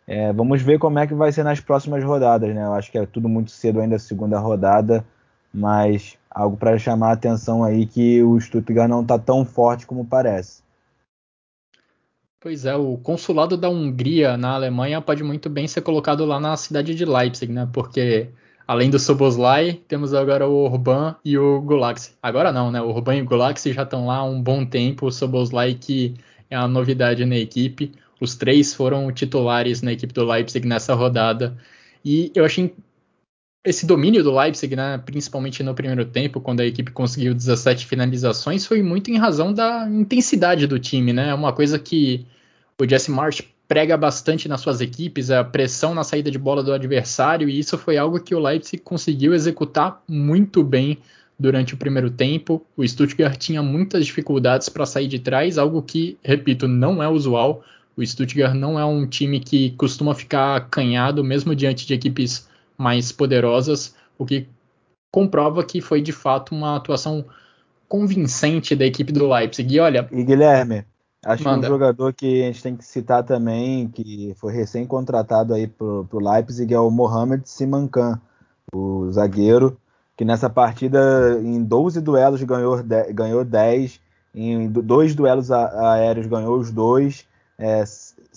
[0.06, 2.64] É, vamos ver como é que vai ser nas próximas rodadas, né?
[2.64, 5.04] Eu acho que é tudo muito cedo ainda a segunda rodada,
[5.52, 10.06] mas algo para chamar a atenção aí que o Stuttgart não está tão forte como
[10.06, 10.66] parece.
[12.40, 16.56] Pois é, o consulado da Hungria na Alemanha pode muito bem ser colocado lá na
[16.56, 17.68] cidade de Leipzig, né?
[17.72, 18.30] Porque
[18.66, 22.12] além do Soboslai, temos agora o Urban e o Gulaxi.
[22.22, 22.80] Agora não, né?
[22.80, 25.06] O Urban e o Gulaxi já estão lá há um bom tempo.
[25.06, 26.14] O Soboslai que
[26.48, 27.92] é a novidade na equipe.
[28.20, 31.56] Os três foram titulares na equipe do Leipzig nessa rodada.
[32.04, 32.72] E eu achei
[33.64, 38.64] esse domínio do Leipzig, né, principalmente no primeiro tempo, quando a equipe conseguiu 17 finalizações,
[38.64, 41.30] foi muito em razão da intensidade do time, né?
[41.30, 42.24] É uma coisa que
[42.80, 46.72] o Jesse Marsh prega bastante nas suas equipes, a pressão na saída de bola do
[46.72, 50.98] adversário, e isso foi algo que o Leipzig conseguiu executar muito bem
[51.38, 52.64] durante o primeiro tempo.
[52.76, 57.62] O Stuttgart tinha muitas dificuldades para sair de trás, algo que, repito, não é usual.
[57.94, 63.10] O Stuttgart não é um time que costuma ficar canhado, mesmo diante de equipes mais
[63.10, 64.46] poderosas, o que
[65.10, 67.24] comprova que foi de fato uma atuação
[67.88, 69.74] convincente da equipe do Leipzig.
[69.74, 70.08] E olha.
[70.12, 70.84] E Guilherme,
[71.24, 71.60] acho manda.
[71.60, 76.06] que um jogador que a gente tem que citar também, que foi recém-contratado aí pro,
[76.08, 78.20] pro Leipzig, é o Mohamed Simankan,
[78.72, 79.78] o zagueiro,
[80.16, 84.00] que nessa partida, em 12 duelos, ganhou, ganhou 10,
[84.34, 87.26] em dois duelos aéreos ganhou os dois,
[87.58, 87.82] é,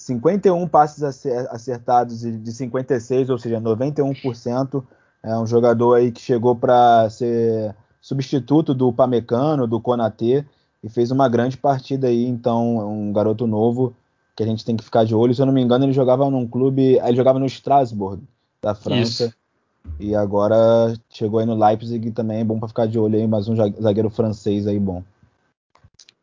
[0.02, 1.04] 51 passes
[1.50, 4.84] acertados de 56, ou seja, 91%.
[5.24, 10.44] É um jogador aí que chegou para ser substituto do Pamecano, do Konatê,
[10.84, 13.94] e fez uma grande partida aí, então, um garoto novo
[14.36, 15.36] que a gente tem que ficar de olho.
[15.36, 18.24] Se eu não me engano, ele jogava num clube, ele jogava no Strasbourg,
[18.62, 19.26] da França.
[19.26, 19.34] Isso.
[20.00, 23.48] E agora chegou aí no Leipzig também, é bom para ficar de olho aí, mais
[23.48, 25.04] um zagueiro francês aí bom.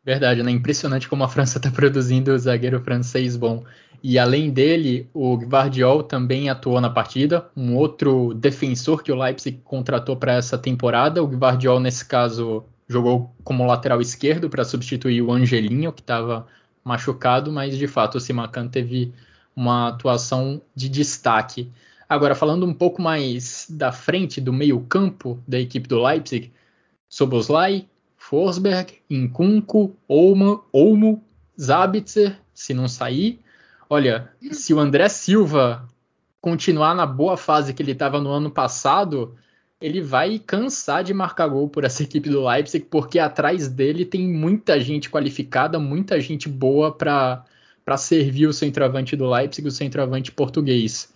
[0.09, 0.49] Verdade, né?
[0.49, 3.63] Impressionante como a França está produzindo o zagueiro francês bom.
[4.01, 9.61] E além dele, o Guardiol também atuou na partida, um outro defensor que o Leipzig
[9.63, 11.23] contratou para essa temporada.
[11.23, 16.47] O Guardiol, nesse caso, jogou como lateral esquerdo para substituir o Angelinho, que estava
[16.83, 19.13] machucado, mas de fato o Simacan teve
[19.55, 21.71] uma atuação de destaque.
[22.09, 26.51] Agora, falando um pouco mais da frente, do meio-campo da equipe do Leipzig,
[27.07, 27.87] Soboslai,
[28.29, 31.23] Forsberg, Inkunku, Olmo, Olmo,
[31.59, 33.39] Zabitzer, se não sair.
[33.89, 35.89] Olha, se o André Silva
[36.39, 39.35] continuar na boa fase que ele estava no ano passado,
[39.81, 44.27] ele vai cansar de marcar gol por essa equipe do Leipzig, porque atrás dele tem
[44.27, 47.43] muita gente qualificada, muita gente boa para
[47.97, 51.11] servir o centroavante do Leipzig, o centroavante português.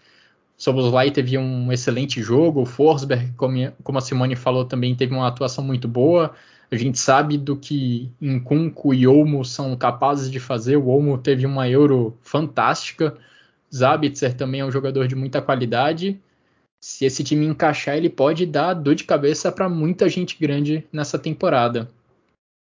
[0.58, 5.63] Soboslai teve um excelente jogo, o Forsberg, como a Simone falou, também teve uma atuação
[5.63, 6.34] muito boa.
[6.71, 10.76] A gente sabe do que Nkunku e Olmo são capazes de fazer.
[10.78, 13.15] O Olmo teve uma Euro fantástica.
[13.73, 16.19] Zabitzer também é um jogador de muita qualidade.
[16.82, 21.17] Se esse time encaixar, ele pode dar dor de cabeça para muita gente grande nessa
[21.17, 21.89] temporada.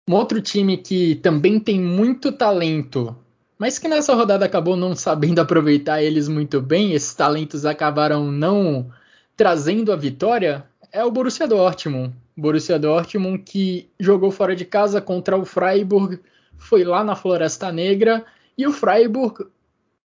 [0.09, 3.15] Um outro time que também tem muito talento,
[3.59, 8.91] mas que nessa rodada acabou não sabendo aproveitar eles muito bem, esses talentos acabaram não
[9.37, 12.13] trazendo a vitória, é o Borussia Dortmund.
[12.39, 16.19] Borussia Dortmund que jogou fora de casa contra o Freiburg,
[16.57, 18.25] foi lá na Floresta Negra
[18.57, 19.45] e o Freiburg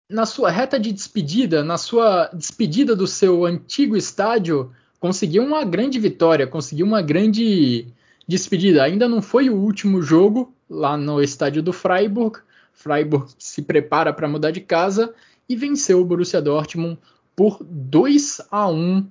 [0.09, 5.99] na sua reta de despedida, na sua despedida do seu antigo estádio, conseguiu uma grande
[5.99, 7.87] vitória, conseguiu uma grande
[8.27, 8.83] despedida.
[8.83, 12.39] Ainda não foi o último jogo lá no estádio do Freiburg.
[12.73, 15.13] Freiburg se prepara para mudar de casa
[15.47, 16.99] e venceu o Borussia Dortmund
[17.35, 19.07] por 2 a 1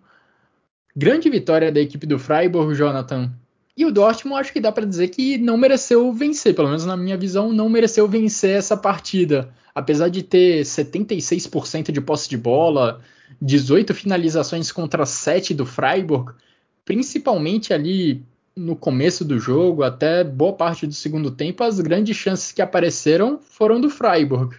[0.94, 3.32] Grande vitória da equipe do Freiburg, Jonathan.
[3.76, 6.96] E o Dortmund acho que dá para dizer que não mereceu vencer, pelo menos na
[6.96, 9.48] minha visão, não mereceu vencer essa partida.
[9.74, 13.00] Apesar de ter 76% de posse de bola,
[13.40, 16.34] 18 finalizações contra 7 do Freiburg,
[16.84, 18.22] principalmente ali
[18.54, 23.40] no começo do jogo, até boa parte do segundo tempo, as grandes chances que apareceram
[23.42, 24.56] foram do Freiburg.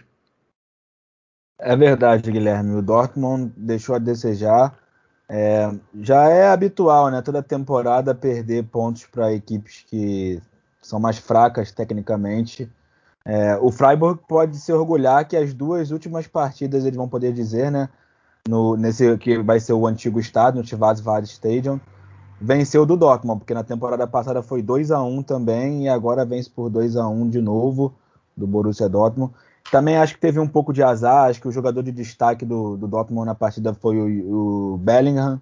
[1.60, 2.74] É verdade, Guilherme.
[2.74, 4.76] O Dortmund deixou a desejar
[5.28, 5.70] é,
[6.00, 7.22] já é habitual, né?
[7.22, 10.40] Toda temporada perder pontos para equipes que
[10.82, 12.70] são mais fracas tecnicamente.
[13.24, 17.70] É, o Freiburg pode se orgulhar que as duas últimas partidas eles vão poder dizer,
[17.70, 17.88] né?
[18.46, 21.80] No, nesse que vai ser o antigo estádio, no Tivasvad Stadium,
[22.38, 26.50] venceu do Dortmund, porque na temporada passada foi 2 a 1 também e agora vence
[26.50, 27.94] por 2 a 1 de novo
[28.36, 29.32] do Borussia Dortmund.
[29.70, 32.76] Também acho que teve um pouco de azar, acho que o jogador de destaque do,
[32.76, 35.40] do Dortmund na partida foi o, o Bellingham,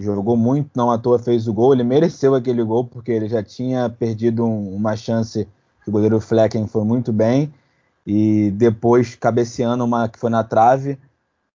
[0.00, 1.72] Jogou muito, não à toa fez o gol.
[1.72, 5.44] Ele mereceu aquele gol porque ele já tinha perdido um, uma chance
[5.82, 7.52] que o goleiro Flecken foi muito bem
[8.06, 10.96] e depois cabeceando uma que foi na trave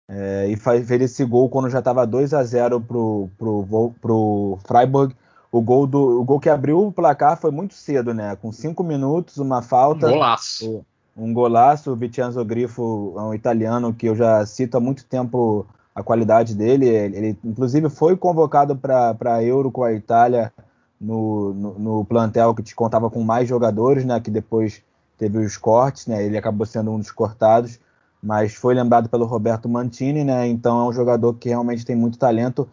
[0.10, 4.58] é, e faz, fez esse gol quando já estava 2 a 0 pro, pro, pro
[4.66, 5.16] Freiburg.
[5.52, 8.36] O gol, do, o gol que abriu o placar foi muito cedo, né?
[8.38, 10.10] Com cinco minutos, uma falta.
[10.10, 10.84] Golaço.
[11.16, 11.92] Um golaço.
[11.92, 16.56] O Vincenzo Grifo é um italiano que eu já cito há muito tempo a qualidade
[16.56, 16.88] dele.
[16.88, 20.54] Ele, ele inclusive, foi convocado para Euro com a Itália
[21.00, 24.20] no, no, no, plantel que te contava com mais jogadores, né?
[24.20, 24.84] Que depois
[25.18, 26.24] teve os cortes, né?
[26.24, 27.80] Ele acabou sendo um dos cortados
[28.22, 30.48] mas foi lembrado pelo Roberto Mantini, né?
[30.48, 32.70] Então é um jogador que realmente tem muito talento.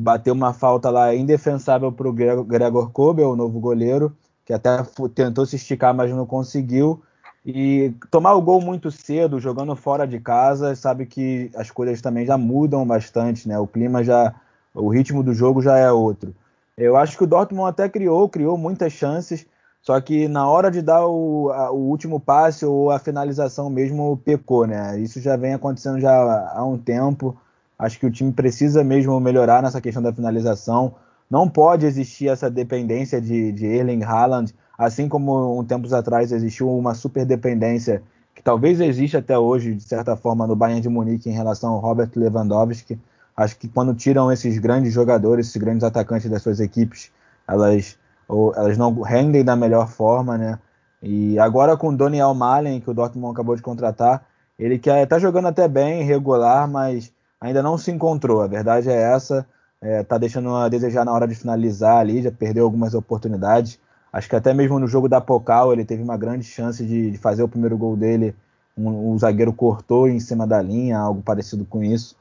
[0.00, 5.44] Bateu uma falta lá indefensável para o Gregor Kobel, o novo goleiro, que até tentou
[5.46, 7.02] se esticar, mas não conseguiu.
[7.44, 12.24] E tomar o gol muito cedo, jogando fora de casa, sabe que as coisas também
[12.24, 13.58] já mudam bastante, né?
[13.58, 14.34] O clima já,
[14.74, 16.34] o ritmo do jogo já é outro.
[16.76, 19.46] Eu acho que o Dortmund até criou, criou muitas chances,
[19.82, 24.16] só que na hora de dar o, a, o último passe ou a finalização mesmo
[24.24, 24.98] pecou, né?
[24.98, 27.36] Isso já vem acontecendo já há um tempo.
[27.78, 30.94] Acho que o time precisa mesmo melhorar nessa questão da finalização.
[31.30, 36.70] Não pode existir essa dependência de, de Erling Haaland, assim como um tempos atrás existiu
[36.76, 38.02] uma super dependência
[38.34, 41.78] que talvez exista até hoje, de certa forma, no Bayern de Munique em relação ao
[41.78, 42.98] Robert Lewandowski.
[43.36, 47.10] Acho que quando tiram esses grandes jogadores, esses grandes atacantes das suas equipes,
[47.46, 47.96] elas
[48.26, 50.58] ou elas não rendem da melhor forma, né?
[51.02, 54.24] E agora com o Daniel Malen, que o Dortmund acabou de contratar,
[54.58, 58.40] ele que está jogando até bem, regular, mas ainda não se encontrou.
[58.40, 59.46] A verdade é essa.
[59.82, 63.78] É, tá deixando a desejar na hora de finalizar ali, já perdeu algumas oportunidades.
[64.14, 67.18] Acho que até mesmo no jogo da Pocal ele teve uma grande chance de, de
[67.18, 68.32] fazer o primeiro gol dele.
[68.78, 72.16] Um, o zagueiro cortou em cima da linha, algo parecido com isso.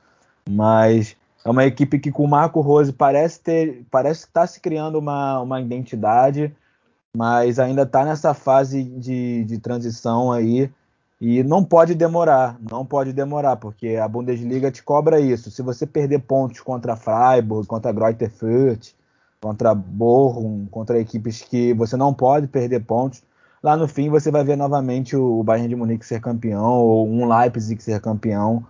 [0.50, 1.16] Mas
[1.46, 4.98] é uma equipe que com o Marco Rose parece ter, parece estar tá se criando
[4.98, 6.52] uma, uma identidade,
[7.16, 10.72] mas ainda está nessa fase de, de transição aí
[11.22, 15.52] e não pode demorar, não pode demorar, porque a Bundesliga te cobra isso.
[15.52, 18.96] Se você perder pontos contra Freiburg, contra Greuther Fürth,
[19.44, 23.22] contra Bochum, contra equipes que você não pode perder pontos,
[23.62, 27.28] lá no fim você vai ver novamente o Bayern de Munique ser campeão ou um
[27.28, 28.66] Leipzig ser campeão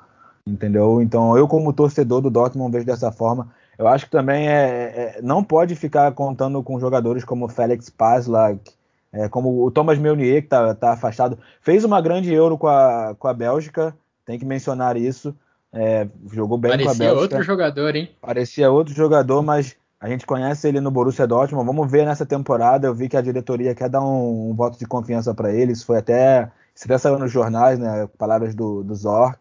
[0.45, 1.01] entendeu?
[1.01, 3.49] Então eu como torcedor do Dortmund vejo dessa forma.
[3.78, 8.71] Eu acho que também é, é não pode ficar contando com jogadores como Felix Pazlak,
[9.11, 13.15] é, como o Thomas Meunier que está tá afastado, fez uma grande Euro com a,
[13.17, 13.95] com a Bélgica,
[14.26, 15.36] tem que mencionar isso.
[15.76, 17.15] É, jogou bem Parecia com a Bélgica.
[17.15, 18.09] Parecia outro jogador, hein?
[18.21, 21.66] Parecia outro jogador, mas a gente conhece ele no Borussia Dortmund.
[21.66, 22.86] Vamos ver nessa temporada.
[22.86, 25.72] Eu vi que a diretoria quer dar um, um voto de confiança para ele.
[25.72, 28.06] Isso foi até, isso até saiu nos jornais, né?
[28.18, 29.39] Palavras do, do Zorc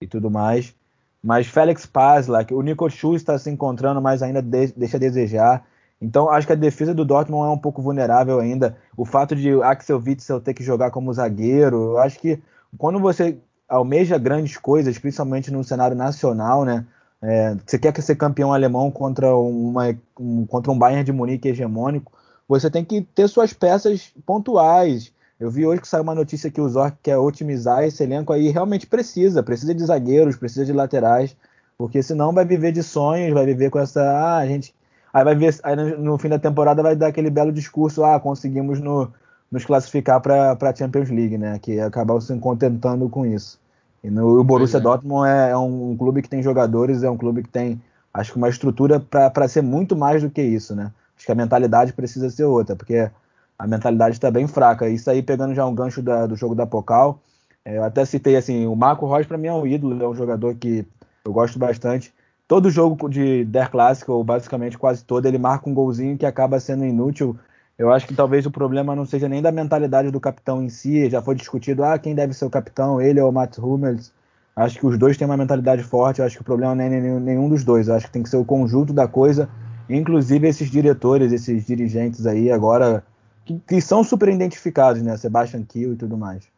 [0.00, 0.72] e tudo mais.
[1.20, 5.64] Mas Félix Pazlak, o Nico Schultz está se encontrando, mas ainda de, deixa a desejar.
[6.00, 8.76] Então acho que a defesa do Dortmund é um pouco vulnerável ainda.
[8.96, 12.40] O fato de Axel Witzel ter que jogar como zagueiro, eu acho que
[12.78, 13.36] quando você
[13.68, 16.86] almeja grandes coisas, principalmente no cenário nacional, né?
[17.20, 22.12] É, você quer ser campeão alemão contra, uma, um, contra um Bayern de Munique hegemônico,
[22.46, 26.60] você tem que ter suas peças pontuais, eu vi hoje que saiu uma notícia que
[26.60, 31.36] o Zorc quer otimizar esse elenco aí, realmente precisa, precisa de zagueiros, precisa de laterais,
[31.76, 34.74] porque senão vai viver de sonhos, vai viver com essa, ah, a gente,
[35.12, 38.80] aí vai ver, aí no fim da temporada vai dar aquele belo discurso, ah, conseguimos
[38.80, 39.12] no,
[39.50, 43.60] nos classificar para a Champions League, né, que acabar se contentando com isso.
[44.02, 44.80] E no, o Borussia é.
[44.80, 47.80] Dortmund é, é um, clube que tem jogadores, é um clube que tem,
[48.12, 50.92] acho que uma estrutura para ser muito mais do que isso, né.
[51.16, 53.10] Acho que a mentalidade precisa ser outra, porque
[53.58, 54.88] a mentalidade está bem fraca.
[54.88, 57.20] Isso aí pegando já um gancho da, do jogo da Pocal.
[57.64, 60.14] É, eu até citei assim, o Marco Rocha para mim é um ídolo, é um
[60.14, 60.86] jogador que
[61.24, 62.14] eu gosto bastante.
[62.46, 66.60] Todo jogo de Der Clássico, ou basicamente quase todo, ele marca um golzinho que acaba
[66.60, 67.36] sendo inútil.
[67.78, 71.08] Eu acho que talvez o problema não seja nem da mentalidade do capitão em si,
[71.08, 74.12] já foi discutido, ah, quem deve ser o capitão, ele ou o Mats Hummels.
[74.56, 76.88] Acho que os dois têm uma mentalidade forte, eu acho que o problema não é
[76.88, 79.48] nenhum, nenhum dos dois, eu acho que tem que ser o conjunto da coisa,
[79.88, 83.04] inclusive esses diretores, esses dirigentes aí, agora
[83.44, 85.16] que, que são super identificados, né?
[85.16, 86.50] Sebastian Kiel e tudo mais.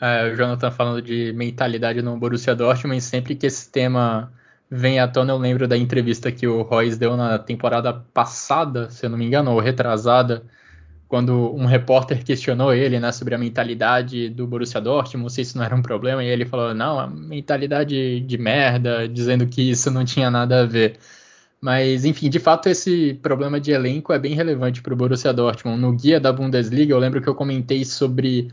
[0.00, 4.30] É, o Jonathan falando de mentalidade no Borussia Dortmund, sempre que esse tema
[4.74, 9.04] vem à tona, eu lembro da entrevista que o Royce deu na temporada passada, se
[9.04, 10.44] eu não me engano, ou retrasada,
[11.06, 15.64] quando um repórter questionou ele né, sobre a mentalidade do Borussia Dortmund, se isso não
[15.64, 20.06] era um problema, e ele falou, não, a mentalidade de merda, dizendo que isso não
[20.06, 20.98] tinha nada a ver.
[21.60, 25.80] Mas, enfim, de fato, esse problema de elenco é bem relevante para o Borussia Dortmund.
[25.82, 28.48] No guia da Bundesliga, eu lembro que eu comentei sobre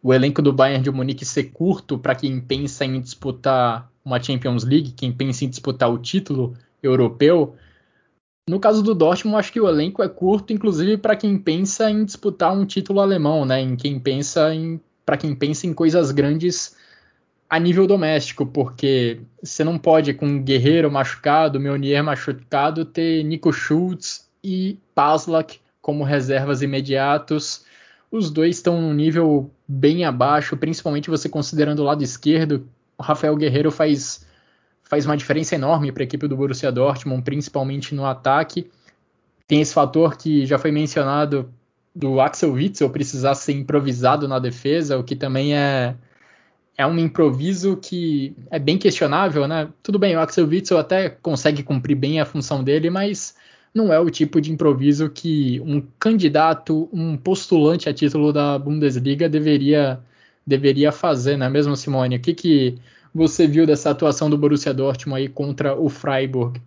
[0.00, 4.64] o elenco do Bayern de Munique ser curto para quem pensa em disputar uma Champions
[4.64, 7.56] League, quem pensa em disputar o título europeu.
[8.48, 12.04] No caso do Dortmund, acho que o elenco é curto, inclusive para quem pensa em
[12.04, 13.60] disputar um título alemão, né?
[13.60, 16.76] Em quem pensa em para quem pensa em coisas grandes
[17.48, 24.28] a nível doméstico, porque você não pode com Guerreiro machucado, Meunier machucado, ter Nico Schultz
[24.42, 27.64] e Paslak como reservas imediatos.
[28.10, 32.66] Os dois estão num nível bem abaixo, principalmente você considerando o lado esquerdo.
[32.98, 34.26] O Rafael Guerreiro faz,
[34.82, 38.70] faz uma diferença enorme para a equipe do Borussia Dortmund, principalmente no ataque.
[39.46, 41.52] Tem esse fator que já foi mencionado
[41.94, 45.94] do Axel Witzel precisar ser improvisado na defesa, o que também é,
[46.76, 49.68] é um improviso que é bem questionável, né?
[49.82, 53.36] Tudo bem, o Axel Witzel até consegue cumprir bem a função dele, mas
[53.72, 59.28] não é o tipo de improviso que um candidato, um postulante a título da Bundesliga
[59.28, 60.00] deveria
[60.46, 62.16] deveria fazer, não é mesmo, Simone?
[62.16, 62.78] O que, que
[63.14, 66.60] você viu dessa atuação do Borussia Dortmund aí contra o Freiburg?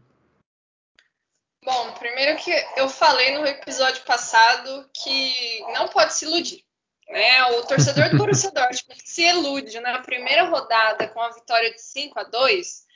[1.63, 6.63] Bom, primeiro que eu falei no episódio passado que não pode se iludir.
[7.09, 7.43] Né?
[7.57, 12.19] O torcedor do Borussia Dortmund se ilude na primeira rodada com a vitória de 5
[12.19, 12.87] a 2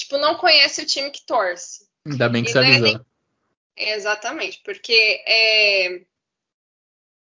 [0.00, 1.86] tipo, não conhece o time que torce.
[2.06, 2.82] Ainda bem que e você avisou.
[2.82, 3.00] Nem...
[3.76, 6.02] Exatamente, porque é...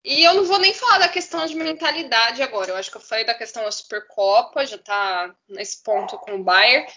[0.03, 2.71] E eu não vou nem falar da questão de mentalidade agora.
[2.71, 6.43] Eu acho que eu falei da questão da Supercopa, já tá nesse ponto com o
[6.43, 6.87] Bayern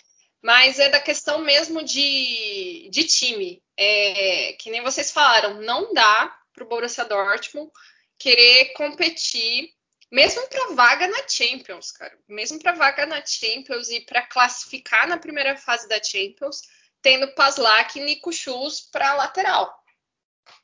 [0.45, 3.63] mas é da questão mesmo de, de time.
[3.79, 7.73] É, que nem vocês falaram, não dá para o Borussia Dortmund
[8.19, 9.71] querer competir,
[10.13, 12.15] mesmo para vaga na Champions, cara.
[12.29, 16.61] Mesmo para vaga na Champions e para classificar na primeira fase da Champions,
[17.01, 19.75] tendo Paslak e Nico Schultz para lateral.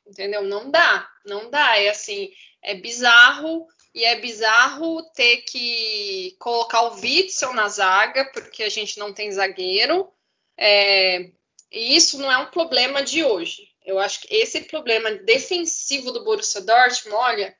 [0.05, 0.43] Entendeu?
[0.43, 1.77] Não dá, não dá.
[1.77, 8.63] É assim, é bizarro e é bizarro ter que colocar o Witzel na zaga, porque
[8.63, 10.11] a gente não tem zagueiro.
[10.57, 11.31] É,
[11.71, 13.69] e isso não é um problema de hoje.
[13.83, 17.57] Eu acho que esse problema defensivo do Borussia Dortmund, olha,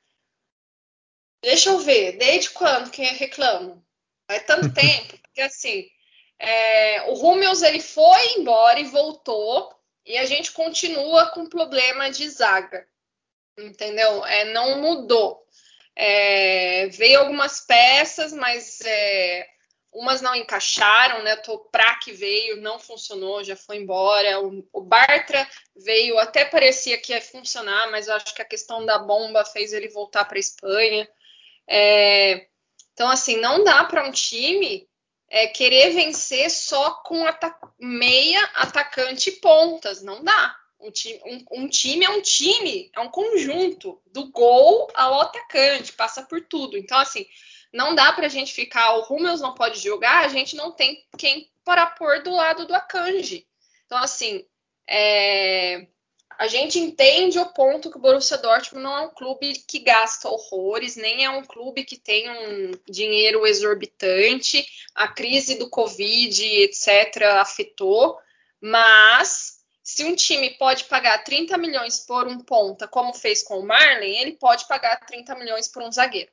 [1.41, 3.83] deixa eu ver, desde quando que reclamo?
[4.27, 5.89] Faz tanto tempo, porque assim,
[6.37, 9.73] é, o Hummels ele foi embora e voltou,
[10.05, 12.87] e a gente continua com problema de zaga,
[13.57, 14.25] entendeu?
[14.25, 15.45] É, não mudou.
[15.95, 19.47] É, veio algumas peças, mas é,
[19.91, 21.33] umas não encaixaram, né?
[21.35, 24.39] O Toprak veio, não funcionou, já foi embora.
[24.41, 28.85] O, o, Bartra veio, até parecia que ia funcionar, mas eu acho que a questão
[28.85, 31.07] da bomba fez ele voltar para a Espanha.
[31.67, 32.47] É,
[32.93, 34.89] então, assim, não dá para um time
[35.31, 40.03] é, querer vencer só com ata meia, atacante e pontas.
[40.03, 40.57] Não dá.
[40.77, 45.93] Um time, um, um time, é um time, é um conjunto, do gol ao atacante,
[45.93, 46.77] passa por tudo.
[46.77, 47.25] Então, assim,
[47.71, 51.05] não dá para a gente ficar, o Hummels não pode jogar, a gente não tem
[51.17, 53.47] quem para pôr do lado do Akanji.
[53.85, 54.43] Então, assim,
[54.89, 55.87] é,
[56.41, 60.27] a gente entende o ponto que o Borussia Dortmund não é um clube que gasta
[60.27, 64.65] horrores, nem é um clube que tem um dinheiro exorbitante.
[64.95, 68.17] A crise do Covid, etc., afetou,
[68.59, 73.67] mas se um time pode pagar 30 milhões por um ponta, como fez com o
[73.67, 76.31] Marley, ele pode pagar 30 milhões por um zagueiro.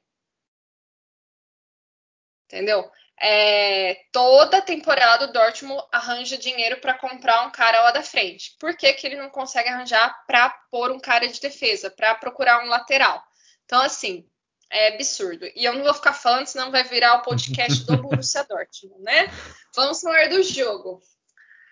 [2.46, 2.90] Entendeu?
[3.20, 8.56] É, toda temporada o Dortmund arranja dinheiro para comprar um cara lá da frente.
[8.60, 12.64] Por que, que ele não consegue arranjar para pôr um cara de defesa, para procurar
[12.64, 13.22] um lateral?
[13.64, 14.24] Então, assim,
[14.70, 15.46] é absurdo.
[15.54, 19.28] E eu não vou ficar falando, senão vai virar o podcast do Borussia Dortmund, né?
[19.74, 21.00] Vamos falar do jogo.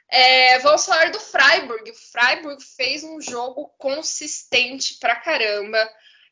[0.08, 1.90] É, vamos falar do Freiburg.
[1.90, 5.78] O Freiburg fez um jogo consistente pra caramba.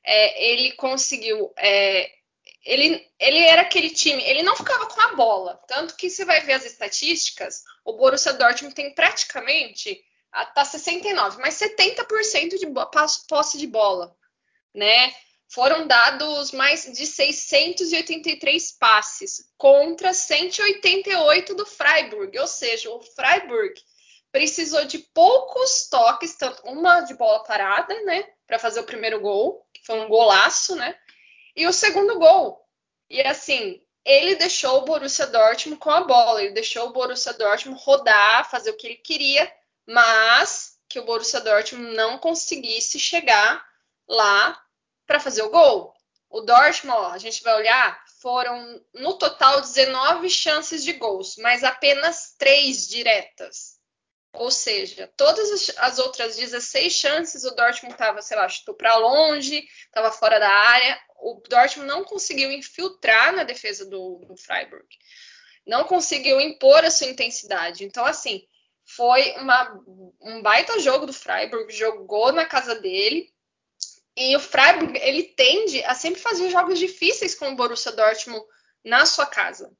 [0.05, 1.53] É, ele conseguiu.
[1.57, 2.11] É,
[2.65, 5.61] ele, ele era aquele time, ele não ficava com a bola.
[5.69, 10.03] Tanto que você vai ver as estatísticas, o Borussia Dortmund tem praticamente
[10.55, 12.67] tá 69, mas 70% de
[13.29, 14.17] posse de bola,
[14.75, 15.15] né?
[15.55, 23.73] foram dados mais de 683 passes contra 188 do Freiburg, ou seja, o Freiburg
[24.33, 29.65] precisou de poucos toques, tanto uma de bola parada, né, para fazer o primeiro gol,
[29.73, 30.99] que foi um golaço, né,
[31.55, 32.65] e o segundo gol.
[33.09, 37.81] E assim, ele deixou o Borussia Dortmund com a bola, ele deixou o Borussia Dortmund
[37.83, 39.51] rodar, fazer o que ele queria,
[39.87, 43.65] mas que o Borussia Dortmund não conseguisse chegar
[44.07, 44.61] lá
[45.07, 45.95] para fazer o gol.
[46.29, 51.63] O Dortmund, ó, a gente vai olhar, foram no total 19 chances de gols, mas
[51.63, 53.79] apenas 3 diretas.
[54.33, 59.65] Ou seja, todas as outras 16 chances, o Dortmund estava, sei lá, chutou para longe,
[59.87, 61.01] estava fora da área.
[61.25, 64.87] O Dortmund não conseguiu infiltrar na defesa do, do Freiburg.
[65.67, 67.83] não conseguiu impor a sua intensidade.
[67.83, 68.47] Então, assim,
[68.85, 69.81] foi uma,
[70.21, 73.33] um baita jogo do Freiburg, jogou na casa dele.
[74.15, 78.45] E o Freiburg, ele tende a sempre fazer jogos difíceis com o Borussia Dortmund
[78.85, 79.73] na sua casa.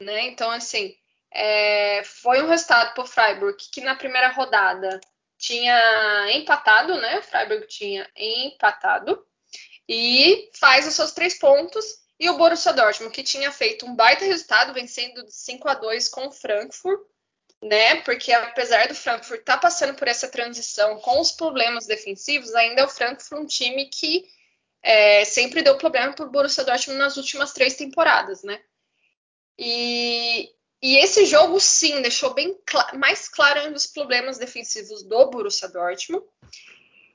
[0.00, 0.28] Né?
[0.28, 0.94] Então, assim,
[1.32, 5.00] é, foi um resultado para o Freiburg que na primeira rodada
[5.36, 7.18] tinha empatado, né?
[7.18, 9.26] O Freiburg tinha empatado
[9.88, 11.84] e faz os seus três pontos.
[12.18, 16.08] E o Borussia Dortmund, que tinha feito um baita resultado, vencendo de 5 a 2
[16.08, 17.00] com o Frankfurt,
[17.60, 17.96] né?
[18.02, 22.82] Porque apesar do Frankfurt estar tá passando por essa transição com os problemas defensivos, ainda
[22.82, 24.24] é o Frankfurt um time que
[24.82, 28.60] é, sempre deu problema para o Borussia Dortmund nas últimas três temporadas, né?
[29.58, 30.50] E,
[30.82, 36.24] e esse jogo, sim, deixou bem cl mais claro os problemas defensivos do Borussia Dortmund.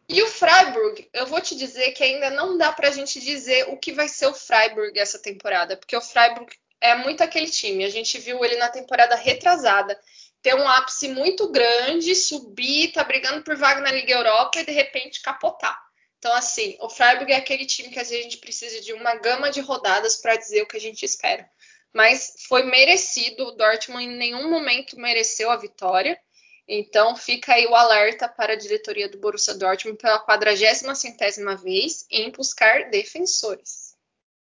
[0.09, 3.67] E o Freiburg, eu vou te dizer que ainda não dá para a gente dizer
[3.69, 6.47] o que vai ser o Freiburg essa temporada, porque o Freiburg
[6.79, 7.83] é muito aquele time.
[7.83, 9.99] A gente viu ele na temporada retrasada
[10.41, 14.71] ter um ápice muito grande, subir, tá brigando por vaga na Liga Europa e de
[14.71, 15.77] repente capotar.
[16.19, 19.15] Então, assim, o Freiburg é aquele time que às vezes a gente precisa de uma
[19.15, 21.49] gama de rodadas para dizer o que a gente espera
[21.97, 23.47] mas foi merecido.
[23.47, 26.19] O Dortmund em nenhum momento mereceu a vitória.
[26.67, 32.05] Então fica aí o alerta para a diretoria do Borussia Dortmund pela quadragésima centésima vez
[32.11, 33.95] em buscar defensores.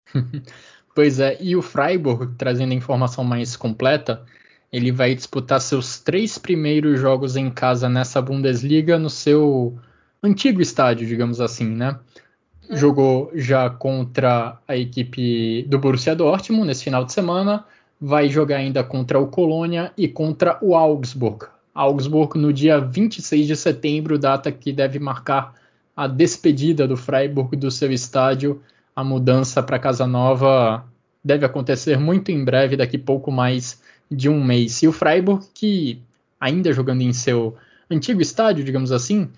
[0.95, 4.25] pois é, e o Freiburg, trazendo a informação mais completa,
[4.73, 9.79] ele vai disputar seus três primeiros jogos em casa nessa Bundesliga no seu
[10.23, 11.99] antigo estádio, digamos assim, né?
[12.71, 17.65] jogou já contra a equipe do Borussia Dortmund nesse final de semana,
[18.01, 21.47] vai jogar ainda contra o Colônia e contra o Augsburg.
[21.79, 25.55] Augsburg no dia 26 de setembro, data que deve marcar
[25.97, 28.61] a despedida do Freiburg do seu estádio.
[28.97, 30.85] A mudança para Casa Nova
[31.25, 34.83] deve acontecer muito em breve, daqui pouco mais de um mês.
[34.83, 36.03] E o Freiburg, que
[36.41, 37.55] ainda jogando em seu
[37.89, 39.29] antigo estádio, digamos assim,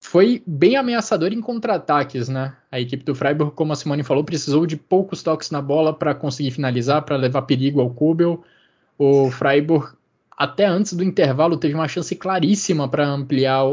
[0.00, 2.56] foi bem ameaçador em contra-ataques, né?
[2.70, 6.16] A equipe do Freiburg, como a Simone falou, precisou de poucos toques na bola para
[6.16, 8.42] conseguir finalizar, para levar perigo ao Kubel.
[8.98, 9.92] O Freiburg,
[10.38, 13.64] até antes do intervalo, teve uma chance claríssima para ampliar,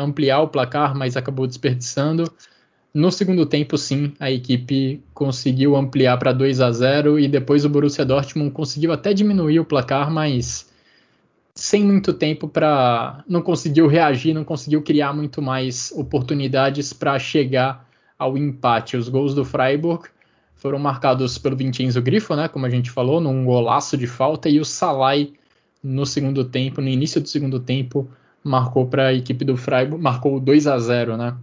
[0.00, 2.32] ampliar o placar, mas acabou desperdiçando.
[2.94, 7.68] No segundo tempo, sim, a equipe conseguiu ampliar para 2 a 0 e depois o
[7.68, 10.72] Borussia Dortmund conseguiu até diminuir o placar, mas
[11.52, 13.24] sem muito tempo para.
[13.28, 18.96] não conseguiu reagir, não conseguiu criar muito mais oportunidades para chegar ao empate.
[18.96, 20.08] Os gols do Freiburg
[20.54, 24.60] foram marcados pelo Vincenzo Grifo, né, como a gente falou, num golaço de falta, e
[24.60, 25.32] o Salai
[25.82, 28.08] no segundo tempo, no início do segundo tempo,
[28.42, 31.36] marcou para a equipe do Freiburg, marcou 2 a 0, né?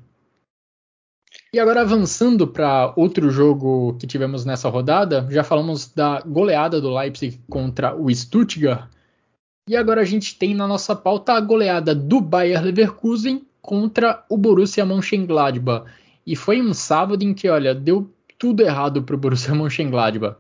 [1.54, 6.94] E agora avançando para outro jogo que tivemos nessa rodada, já falamos da goleada do
[6.94, 8.90] Leipzig contra o Stuttgart.
[9.68, 14.38] E agora a gente tem na nossa pauta a goleada do Bayer Leverkusen contra o
[14.38, 15.90] Borussia Mönchengladbach.
[16.28, 20.38] E foi um sábado em que, olha, deu tudo errado para o Borussia Mönchengladbach.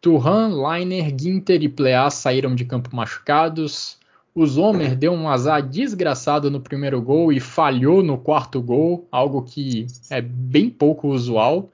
[0.00, 3.98] Turan, Leiner, Ginter e Plea saíram de campo machucados.
[4.34, 9.42] O Zomer deu um azar desgraçado no primeiro gol e falhou no quarto gol, algo
[9.42, 11.70] que é bem pouco usual,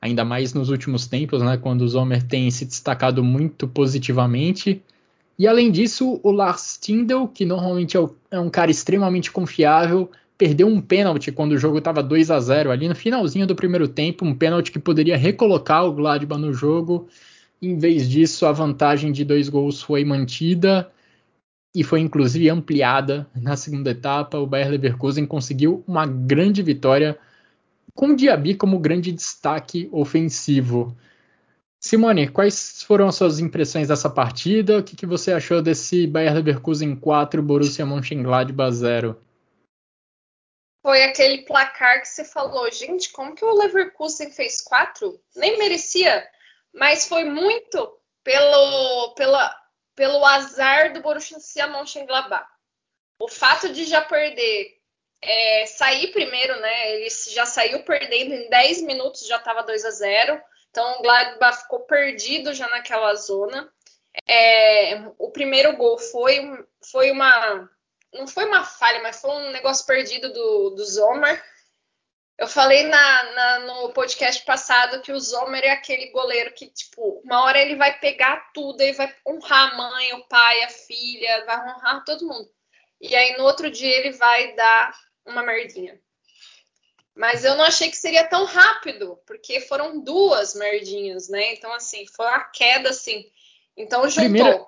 [0.00, 4.82] ainda mais nos últimos tempos, né, quando o Zomer tem se destacado muito positivamente.
[5.36, 10.08] E além disso, o Lars Tindel, que normalmente é, é um cara extremamente confiável,
[10.38, 13.88] perdeu um pênalti quando o jogo estava 2 a 0 ali no finalzinho do primeiro
[13.88, 17.08] tempo, um pênalti que poderia recolocar o Gladbach no jogo.
[17.64, 20.92] Em vez disso, a vantagem de dois gols foi mantida
[21.74, 24.36] e foi inclusive ampliada na segunda etapa.
[24.36, 27.18] O Bayer Leverkusen conseguiu uma grande vitória
[27.94, 30.94] com o Diaby como grande destaque ofensivo.
[31.80, 34.78] Simone, quais foram as suas impressões dessa partida?
[34.78, 39.16] O que, que você achou desse Bayer Leverkusen 4, Borussia Mönchengladbach 0?
[40.82, 45.18] Foi aquele placar que você falou, gente, como que o Leverkusen fez 4?
[45.34, 46.28] Nem merecia,
[46.74, 49.56] mas foi muito pelo, pela,
[49.94, 52.46] pelo azar do Borussia Mönchengladbach.
[53.18, 54.76] O fato de já perder,
[55.22, 56.92] é, sair primeiro, né?
[56.92, 60.42] Ele já saiu perdendo em 10 minutos, já estava 2 a 0
[60.74, 63.72] então o Gladbach ficou perdido já naquela zona.
[64.26, 67.70] É, o primeiro gol foi, foi uma.
[68.12, 71.40] Não foi uma falha, mas foi um negócio perdido do, do Zomer.
[72.36, 77.20] Eu falei na, na, no podcast passado que o Zomer é aquele goleiro que, tipo,
[77.24, 81.44] uma hora ele vai pegar tudo, ele vai honrar a mãe, o pai, a filha,
[81.46, 82.50] vai honrar todo mundo.
[83.00, 84.92] E aí no outro dia ele vai dar
[85.24, 86.00] uma merdinha.
[87.14, 91.52] Mas eu não achei que seria tão rápido, porque foram duas merdinhas, né?
[91.52, 93.24] Então, assim, foi uma queda, assim.
[93.76, 94.30] Então juntou.
[94.30, 94.66] Primeiro,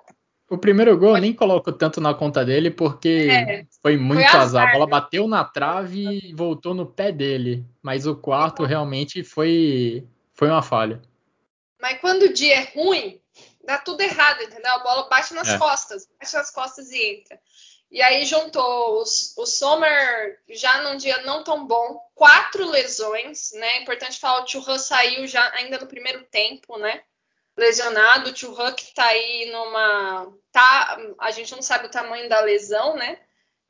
[0.49, 4.25] o primeiro gol eu nem coloco tanto na conta dele porque é, foi muito foi
[4.25, 4.41] azar.
[4.41, 4.69] azar.
[4.69, 7.65] A bola bateu na trave e voltou no pé dele.
[7.81, 11.01] Mas o quarto realmente foi, foi uma falha.
[11.81, 13.19] Mas quando o dia é ruim,
[13.63, 14.71] dá tudo errado, entendeu?
[14.71, 15.57] A bola bate nas é.
[15.57, 17.39] costas, bate nas costas e entra.
[17.89, 23.81] E aí juntou os, o Sommer já num dia não tão bom, quatro lesões, né?
[23.81, 27.01] Importante falar, o Churran saiu já ainda no primeiro tempo, né?
[27.57, 30.31] Lesionado, o Churran que tá aí numa.
[30.51, 33.19] Tá, a gente não sabe o tamanho da lesão, né?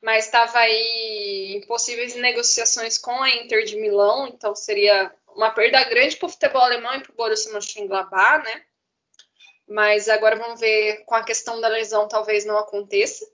[0.02, 5.82] Mas estava aí em possíveis negociações com a Inter de Milão, então seria uma perda
[5.84, 8.62] grande para o futebol alemão e para o Borussia Mönchengladbach, né?
[9.66, 13.26] Mas agora vamos ver com a questão da lesão, talvez não aconteça.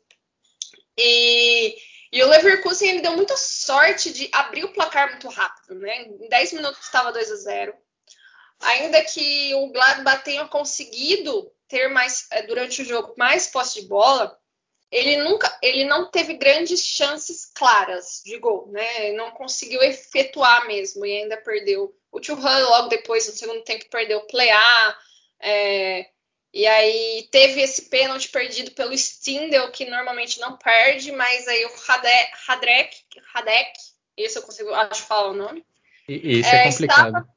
[0.96, 1.76] E,
[2.12, 6.02] e o Leverkusen ele deu muita sorte de abrir o placar muito rápido, né?
[6.02, 7.83] Em 10 minutos estava 2 a 0.
[8.64, 13.88] Ainda que o Gladbach tenha conseguido ter mais eh, durante o jogo mais posse de
[13.88, 14.38] bola,
[14.90, 19.06] ele nunca, ele não teve grandes chances claras de gol, né?
[19.06, 21.94] Ele não conseguiu efetuar mesmo e ainda perdeu.
[22.12, 24.50] O Churran logo depois no segundo tempo perdeu o play
[25.40, 26.06] é,
[26.52, 31.72] e aí teve esse pênalti perdido pelo Stindel, que normalmente não perde, mas aí o
[32.48, 32.96] Hadrek,
[33.34, 33.72] Hadek,
[34.16, 35.66] esse eu consigo, acho falar o nome.
[36.08, 37.08] Esse é, é complicado.
[37.08, 37.28] Estava,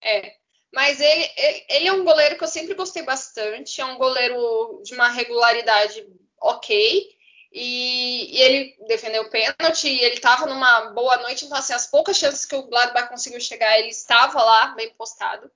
[0.00, 0.36] é,
[0.72, 1.30] mas ele,
[1.68, 6.06] ele é um goleiro que eu sempre gostei bastante, é um goleiro de uma regularidade
[6.40, 7.08] ok,
[7.52, 11.88] e, e ele defendeu o pênalti, e ele estava numa boa noite, então assim, as
[11.88, 15.50] poucas chances que o Gladbach conseguiu chegar, ele estava lá, bem postado.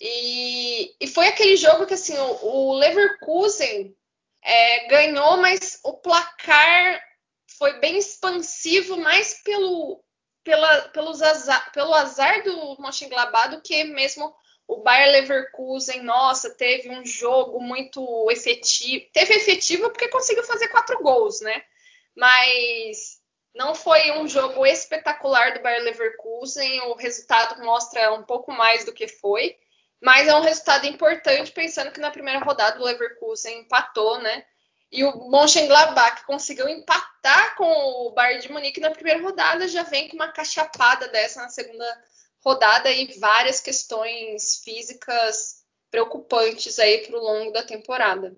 [0.00, 3.94] E, e foi aquele jogo que assim, o, o Leverkusen
[4.42, 7.00] é, ganhou, mas o placar
[7.58, 10.02] foi bem expansivo, mais pelo,
[10.44, 14.34] pela, pelos azar, pelo azar do Mönchengladbach do que mesmo
[14.66, 19.04] o Bayer Leverkusen, nossa, teve um jogo muito efetivo.
[19.12, 21.62] Teve efetivo porque conseguiu fazer quatro gols, né?
[22.16, 23.20] Mas
[23.54, 26.80] não foi um jogo espetacular do Bayer Leverkusen.
[26.82, 29.56] O resultado mostra um pouco mais do que foi.
[30.00, 34.44] Mas é um resultado importante, pensando que na primeira rodada o Leverkusen empatou, né?
[34.92, 40.06] E o Mönchengladbach conseguiu empatar com o Bayern de Munique na primeira rodada, já vem
[40.08, 41.86] com uma cachapada dessa na segunda
[42.44, 48.36] rodada e várias questões físicas preocupantes aí para o longo da temporada.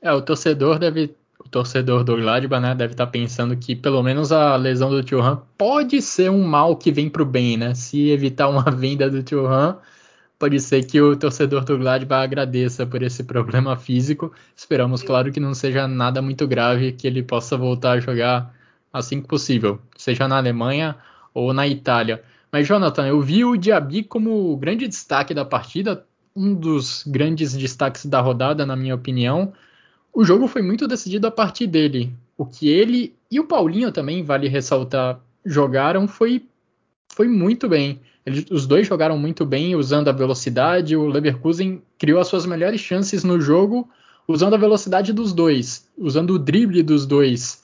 [0.00, 4.02] É, o torcedor deve, o torcedor do Gladbach, né, deve estar tá pensando que pelo
[4.02, 7.74] menos a lesão do Thuram pode ser um mal que vem para o bem, né?
[7.74, 9.78] Se evitar uma venda do Thuram,
[10.38, 14.32] pode ser que o torcedor do Gladbach agradeça por esse problema físico.
[14.56, 18.54] Esperamos, claro, que não seja nada muito grave, que ele possa voltar a jogar
[18.92, 20.96] assim que possível, seja na Alemanha
[21.32, 22.22] ou na Itália.
[22.52, 26.06] Mas, Jonathan, eu vi o Diaby como grande destaque da partida,
[26.36, 29.52] um dos grandes destaques da rodada, na minha opinião.
[30.12, 32.14] O jogo foi muito decidido a partir dele.
[32.36, 36.46] O que ele e o Paulinho também, vale ressaltar, jogaram foi,
[37.12, 38.00] foi muito bem.
[38.26, 40.96] Eles, os dois jogaram muito bem usando a velocidade.
[40.96, 43.88] O Leverkusen criou as suas melhores chances no jogo
[44.26, 47.62] usando a velocidade dos dois, usando o drible dos dois.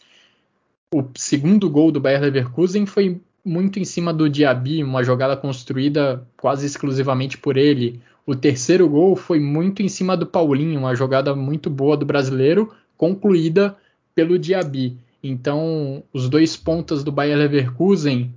[0.95, 6.27] O segundo gol do Bayer Leverkusen foi muito em cima do Diaby, uma jogada construída
[6.37, 8.01] quase exclusivamente por ele.
[8.27, 12.73] O terceiro gol foi muito em cima do Paulinho, uma jogada muito boa do brasileiro,
[12.97, 13.77] concluída
[14.15, 14.99] pelo Diaby.
[15.23, 18.35] Então, os dois pontas do Bayer Leverkusen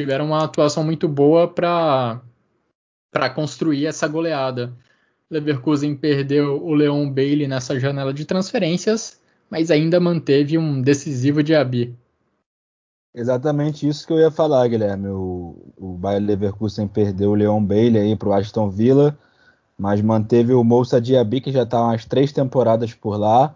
[0.00, 2.20] tiveram uma atuação muito boa para
[3.34, 4.72] construir essa goleada.
[5.30, 9.20] Leverkusen perdeu o Leon Bailey nessa janela de transferências,
[9.50, 11.94] mas ainda manteve um decisivo Diaby.
[13.14, 15.08] Exatamente isso que eu ia falar, Guilherme.
[15.08, 19.18] O, o Bayer Leverkusen perdeu o Leon Bailey aí para o Aston Villa,
[19.76, 23.54] mas manteve o Moussa Diaby, que já está umas três temporadas por lá,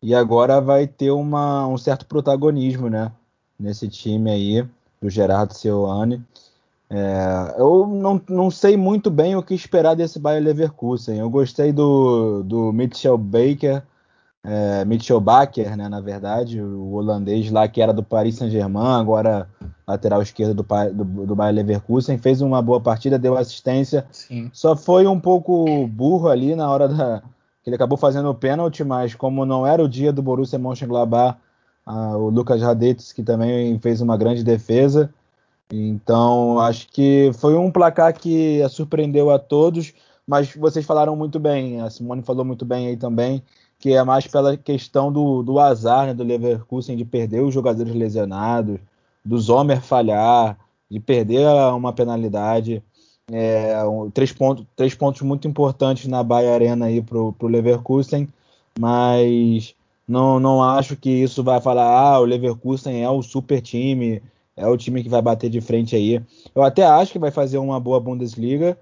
[0.00, 3.12] e agora vai ter uma, um certo protagonismo né,
[3.58, 4.66] nesse time aí,
[5.02, 6.22] do Gerardo Seoane.
[6.88, 11.18] É, eu não, não sei muito bem o que esperar desse Bayer Leverkusen.
[11.18, 13.82] Eu gostei do, do Mitchell Baker,
[14.44, 19.48] é, Mitchell Baker, né, na verdade, o holandês lá que era do Paris Saint-Germain, agora
[19.86, 24.06] lateral esquerdo do, do, do Bayer Leverkusen, fez uma boa partida, deu assistência.
[24.12, 24.50] Sim.
[24.52, 27.22] Só foi um pouco burro ali na hora da
[27.62, 31.38] que ele acabou fazendo o pênalti, mas como não era o dia do Borussia Mönchengladbach,
[31.86, 35.12] ah, o Lucas Radetz que também fez uma grande defesa.
[35.70, 39.94] Então, acho que foi um placar que surpreendeu a todos,
[40.26, 43.42] mas vocês falaram muito bem, a Simone falou muito bem aí também
[43.82, 47.92] que é mais pela questão do, do azar né, do Leverkusen de perder os jogadores
[47.92, 48.78] lesionados,
[49.24, 50.56] do Zomer falhar,
[50.88, 52.80] de perder uma penalidade.
[53.30, 58.28] É, um, três, pontos, três pontos muito importantes na Bahia Arena aí pro Leverkusen,
[58.78, 59.74] mas
[60.12, 64.22] não, não acho que isso vai falar, ah, o Leverkusen é o super time,
[64.54, 66.22] é o time que vai bater de frente aí.
[66.54, 68.76] Eu até acho que vai fazer uma boa Bundesliga,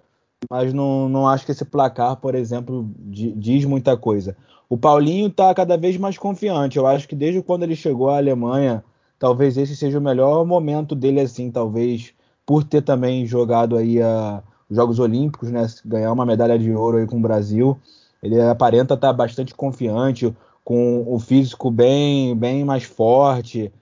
[0.50, 4.36] mas não, não acho que esse placar, por exemplo, diz muita coisa.
[4.68, 6.78] O Paulinho está cada vez mais confiante.
[6.78, 8.82] Eu acho que desde quando ele chegou à Alemanha,
[9.16, 12.12] talvez esse seja o melhor momento dele, assim, talvez
[12.44, 15.64] por ter também jogado aí a, os Jogos Olímpicos, né?
[15.84, 17.78] Ganhar uma medalha de ouro aí com o Brasil.
[18.20, 23.72] Ele aparenta estar tá bastante confiante, com o físico bem, bem mais forte.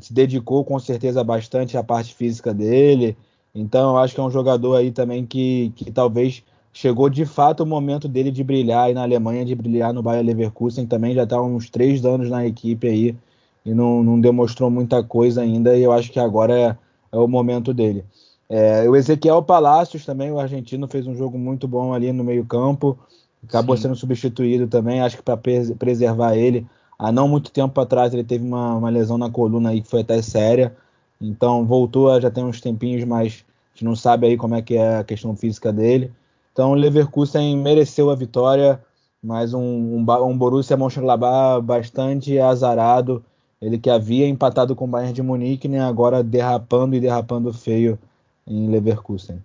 [0.00, 3.16] Se dedicou com certeza bastante à parte física dele.
[3.54, 7.62] Então, eu acho que é um jogador aí também que, que talvez chegou de fato
[7.62, 11.24] o momento dele de brilhar aí na Alemanha, de brilhar no Bayer Leverkusen também, já
[11.24, 13.16] está uns três anos na equipe aí
[13.64, 16.76] e não, não, demonstrou muita coisa ainda e eu acho que agora é,
[17.12, 18.04] é o momento dele.
[18.48, 22.44] É, o Ezequiel Palacios também, o argentino, fez um jogo muito bom ali no meio
[22.44, 22.98] campo,
[23.44, 23.82] acabou Sim.
[23.82, 26.66] sendo substituído também, acho que para preservar ele,
[26.98, 30.00] há não muito tempo atrás ele teve uma, uma lesão na coluna aí que foi
[30.00, 30.76] até séria,
[31.20, 34.76] então voltou já tem uns tempinhos, mas a gente não sabe aí como é que
[34.76, 36.12] é a questão física dele.
[36.52, 38.80] Então o Leverkusen mereceu a vitória,
[39.22, 43.24] mas um, um, um Borussia Mönchengladbach bastante azarado.
[43.60, 47.98] Ele que havia empatado com o Bayern de Munique, né, agora derrapando e derrapando feio
[48.46, 49.42] em Leverkusen.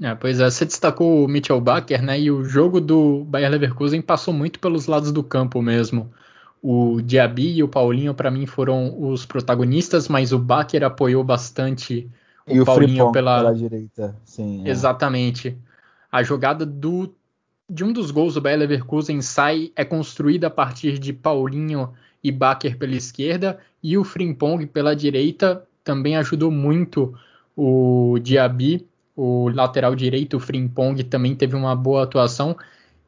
[0.00, 2.20] É, pois é, você destacou o Mitchell Baker, né?
[2.20, 6.10] E o jogo do Bayern Leverkusen passou muito pelos lados do campo mesmo
[6.66, 12.10] o Diaby e o Paulinho, para mim, foram os protagonistas, mas o Baker apoiou bastante
[12.46, 13.36] o, e Paulinho o pela...
[13.36, 14.16] pela direita.
[14.24, 14.70] Sim, é.
[14.70, 15.58] Exatamente.
[16.10, 17.14] A jogada do
[17.68, 21.92] de um dos gols do Bayer Leverkusen sai é construída a partir de Paulinho
[22.22, 27.14] e Baker pela esquerda e o Frimpong pela direita também ajudou muito
[27.54, 28.86] o Diaby,
[29.16, 32.56] o lateral direito, o Frimpong também teve uma boa atuação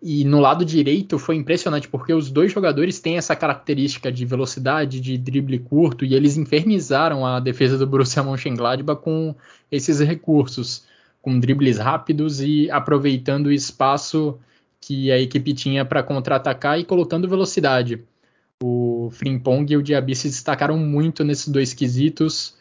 [0.02, 5.00] e no lado direito foi impressionante, porque os dois jogadores têm essa característica de velocidade,
[5.00, 9.34] de drible curto, e eles infernizaram a defesa do Borussia Mönchengladbach com
[9.72, 10.84] esses recursos,
[11.22, 14.38] com dribles rápidos e aproveitando o espaço
[14.80, 18.04] que a equipe tinha para contra-atacar e colocando velocidade.
[18.62, 22.55] O Frimpong e o Diaby se destacaram muito nesses dois quesitos.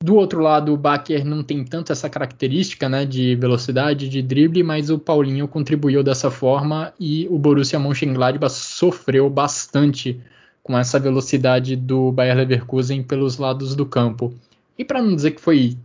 [0.00, 4.62] Do outro lado, o Baker não tem tanto essa característica né, de velocidade, de drible,
[4.62, 10.20] mas o Paulinho contribuiu dessa forma e o Borussia Mönchengladbach sofreu bastante
[10.62, 14.32] com essa velocidade do Bayer Leverkusen pelos lados do campo.
[14.78, 15.76] E para não dizer que foi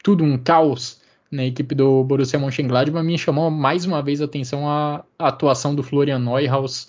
[0.00, 4.68] tudo um caos na equipe do Borussia Mönchengladbach, me chamou mais uma vez a atenção
[4.68, 6.88] a, a atuação do Florian Neuhaus.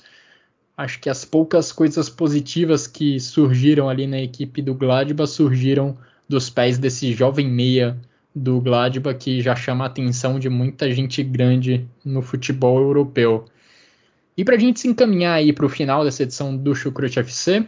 [0.77, 5.97] Acho que as poucas coisas positivas que surgiram ali na equipe do Gladbach surgiram
[6.27, 7.99] dos pés desse jovem meia
[8.35, 13.45] do Gladbach que já chama a atenção de muita gente grande no futebol europeu.
[14.37, 17.67] E para a gente se encaminhar aí para o final dessa edição do Chucrute FC,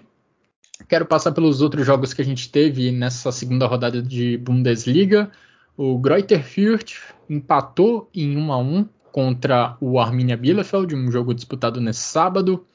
[0.87, 5.31] quero passar pelos outros jogos que a gente teve nessa segunda rodada de Bundesliga.
[5.75, 11.81] O Greuther Fürth empatou em 1 a 1 contra o Arminia Bielefeld, um jogo disputado
[11.81, 12.65] nesse sábado.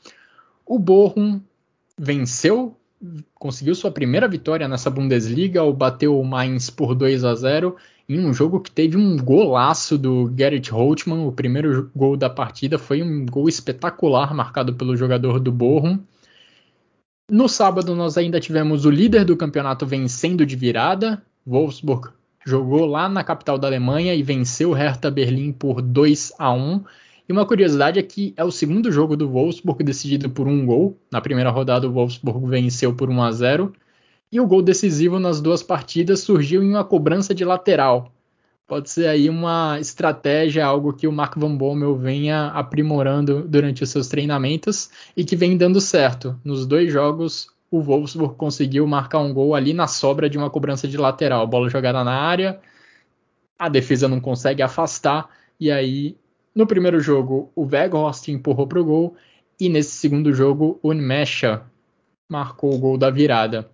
[0.66, 1.40] O Bochum
[1.96, 2.76] venceu
[3.34, 7.76] conseguiu sua primeira vitória nessa Bundesliga ao bater o Mainz por 2 a 0
[8.08, 11.26] em um jogo que teve um golaço do Gerrit Holtmann.
[11.26, 15.98] O primeiro gol da partida foi um gol espetacular marcado pelo jogador do Bochum.
[17.30, 21.22] No sábado nós ainda tivemos o líder do campeonato vencendo de virada.
[21.46, 22.10] Wolfsburg
[22.44, 26.84] jogou lá na capital da Alemanha e venceu o Hertha Berlim por 2 a 1.
[27.28, 30.98] E uma curiosidade é que é o segundo jogo do Wolfsburg decidido por um gol.
[31.10, 33.72] Na primeira rodada, o Wolfsburg venceu por 1 a 0.
[34.30, 38.12] E o gol decisivo nas duas partidas surgiu em uma cobrança de lateral.
[38.66, 43.90] Pode ser aí uma estratégia, algo que o Mark Van Bommel venha aprimorando durante os
[43.90, 46.38] seus treinamentos e que vem dando certo.
[46.42, 50.88] Nos dois jogos, o Wolfsburg conseguiu marcar um gol ali na sobra de uma cobrança
[50.88, 51.46] de lateral.
[51.46, 52.60] Bola jogada na área,
[53.58, 55.28] a defesa não consegue afastar
[55.60, 56.16] e aí
[56.54, 59.16] no primeiro jogo, o Weghorst empurrou para o gol
[59.58, 61.62] e nesse segundo jogo, o Nmecha
[62.30, 63.68] marcou o gol da virada.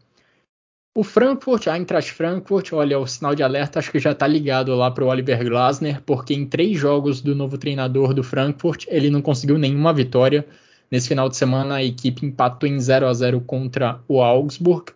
[0.96, 4.74] O Frankfurt, a Eintracht Frankfurt, olha, o sinal de alerta acho que já está ligado
[4.74, 9.08] lá para o Oliver Glasner, porque em três jogos do novo treinador do Frankfurt, ele
[9.08, 10.44] não conseguiu nenhuma vitória.
[10.90, 14.92] Nesse final de semana, a equipe empatou em 0 a 0 contra o Augsburg.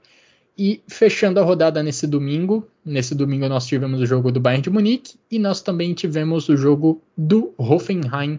[0.59, 4.71] E fechando a rodada nesse domingo, nesse domingo nós tivemos o jogo do Bayern de
[4.71, 8.39] Munique e nós também tivemos o jogo do Hoffenheim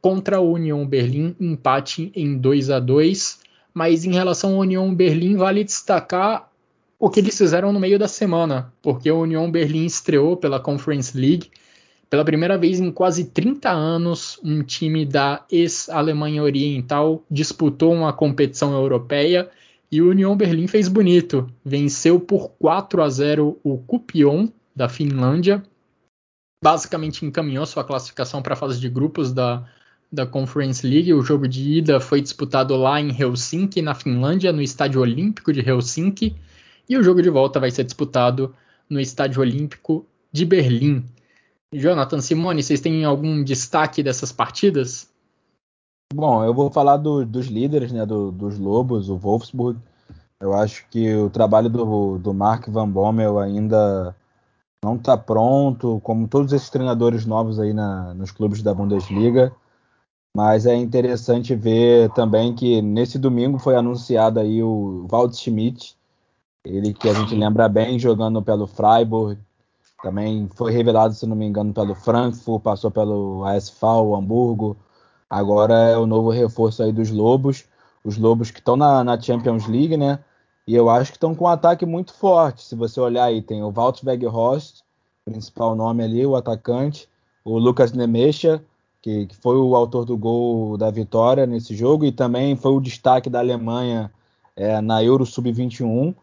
[0.00, 3.40] contra o Union Berlim, empate em 2 a 2.
[3.72, 6.50] Mas em relação ao Union Berlim, vale destacar
[6.98, 11.16] o que eles fizeram no meio da semana, porque o Union Berlim estreou pela Conference
[11.16, 11.50] League.
[12.10, 18.74] Pela primeira vez em quase 30 anos, um time da ex-Alemanha Oriental disputou uma competição
[18.74, 19.48] europeia
[19.92, 21.52] e o Union Berlim fez bonito.
[21.62, 25.62] Venceu por 4 a 0 o Kupion da Finlândia.
[26.64, 29.68] Basicamente encaminhou sua classificação para a fase de grupos da,
[30.10, 31.12] da Conference League.
[31.12, 35.60] O jogo de ida foi disputado lá em Helsinki, na Finlândia, no Estádio Olímpico de
[35.60, 36.34] Helsinki.
[36.88, 38.54] E o jogo de volta vai ser disputado
[38.88, 41.04] no Estádio Olímpico de Berlim.
[41.74, 45.11] Jonathan Simone, vocês têm algum destaque dessas partidas?
[46.14, 49.78] Bom, eu vou falar do, dos líderes, né, do, dos Lobos, o Wolfsburg.
[50.38, 54.14] Eu acho que o trabalho do, do Mark Van Bommel ainda
[54.84, 59.54] não está pronto, como todos esses treinadores novos aí na, nos clubes da Bundesliga.
[60.36, 65.96] Mas é interessante ver também que nesse domingo foi anunciado aí o Wald Schmidt,
[66.64, 69.38] ele que a gente lembra bem jogando pelo Freiburg,
[70.02, 73.86] também foi revelado, se não me engano, pelo Frankfurt, passou pelo ASV,
[74.16, 74.76] Hamburgo,
[75.32, 77.64] Agora é o novo reforço aí dos Lobos.
[78.04, 80.18] Os Lobos que estão na, na, Champions League, né?
[80.66, 82.62] E eu acho que estão com um ataque muito forte.
[82.62, 84.82] Se você olhar aí, tem o Walter Weghorst,
[85.24, 87.08] principal nome ali, o atacante.
[87.42, 88.62] O Lucas Nemecha,
[89.00, 92.04] que, que, foi o autor do gol da vitória nesse jogo.
[92.04, 94.12] E também foi o destaque da Alemanha
[94.54, 96.14] é, na Euro Sub-21.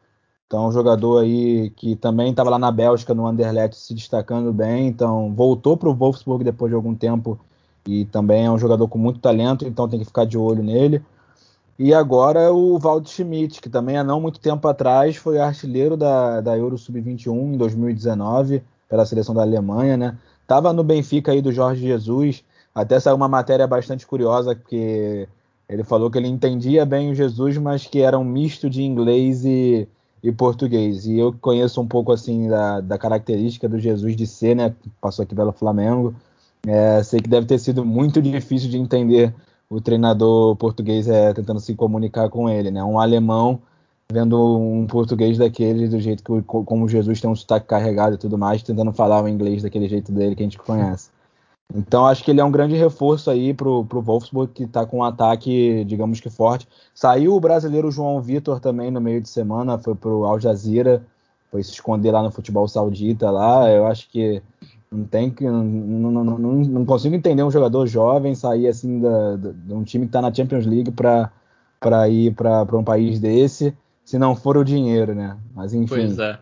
[0.46, 4.86] Então, um jogador aí que também estava lá na Bélgica, no Anderlecht, se destacando bem.
[4.86, 7.40] Então, voltou para o Wolfsburg depois de algum tempo
[7.88, 11.02] e também é um jogador com muito talento, então tem que ficar de olho nele.
[11.78, 16.42] E agora o Valdo Schmidt, que também há não muito tempo atrás foi artilheiro da,
[16.42, 20.18] da Euro Sub-21 em 2019, pela seleção da Alemanha, né?
[20.46, 22.44] Tava no Benfica aí do Jorge Jesus,
[22.76, 25.28] até saiu uma matéria bastante curiosa, que
[25.70, 29.46] ele falou que ele entendia bem o Jesus, mas que era um misto de inglês
[29.46, 29.88] e,
[30.24, 31.06] e português.
[31.06, 34.76] E eu conheço um pouco assim da, da característica do Jesus de ser, né?
[35.00, 36.16] Passou aqui pelo Flamengo.
[36.68, 39.34] É, sei que deve ter sido muito difícil de entender
[39.70, 42.84] o treinador português é, tentando se comunicar com ele, né?
[42.84, 43.62] Um alemão
[44.12, 48.38] vendo um português daquele do jeito que como Jesus tem um sotaque carregado e tudo
[48.38, 51.12] mais, tentando falar o inglês daquele jeito dele que a gente conhece.
[51.76, 54.98] Então acho que ele é um grande reforço aí pro, pro Wolfsburg que está com
[54.98, 56.68] um ataque, digamos que forte.
[56.96, 61.06] Saiu o brasileiro João Vitor também no meio de semana, foi pro Al Jazeera,
[61.52, 63.70] foi se esconder lá no futebol saudita lá.
[63.70, 64.42] Eu acho que
[64.92, 65.44] não tem que.
[65.46, 69.84] Não, não, não, não, consigo entender um jogador jovem sair assim da, da, de um
[69.84, 74.58] time que está na Champions League para ir para um país desse, se não for
[74.58, 75.38] o dinheiro, né?
[75.54, 75.88] Mas enfim.
[75.88, 76.40] Pois é.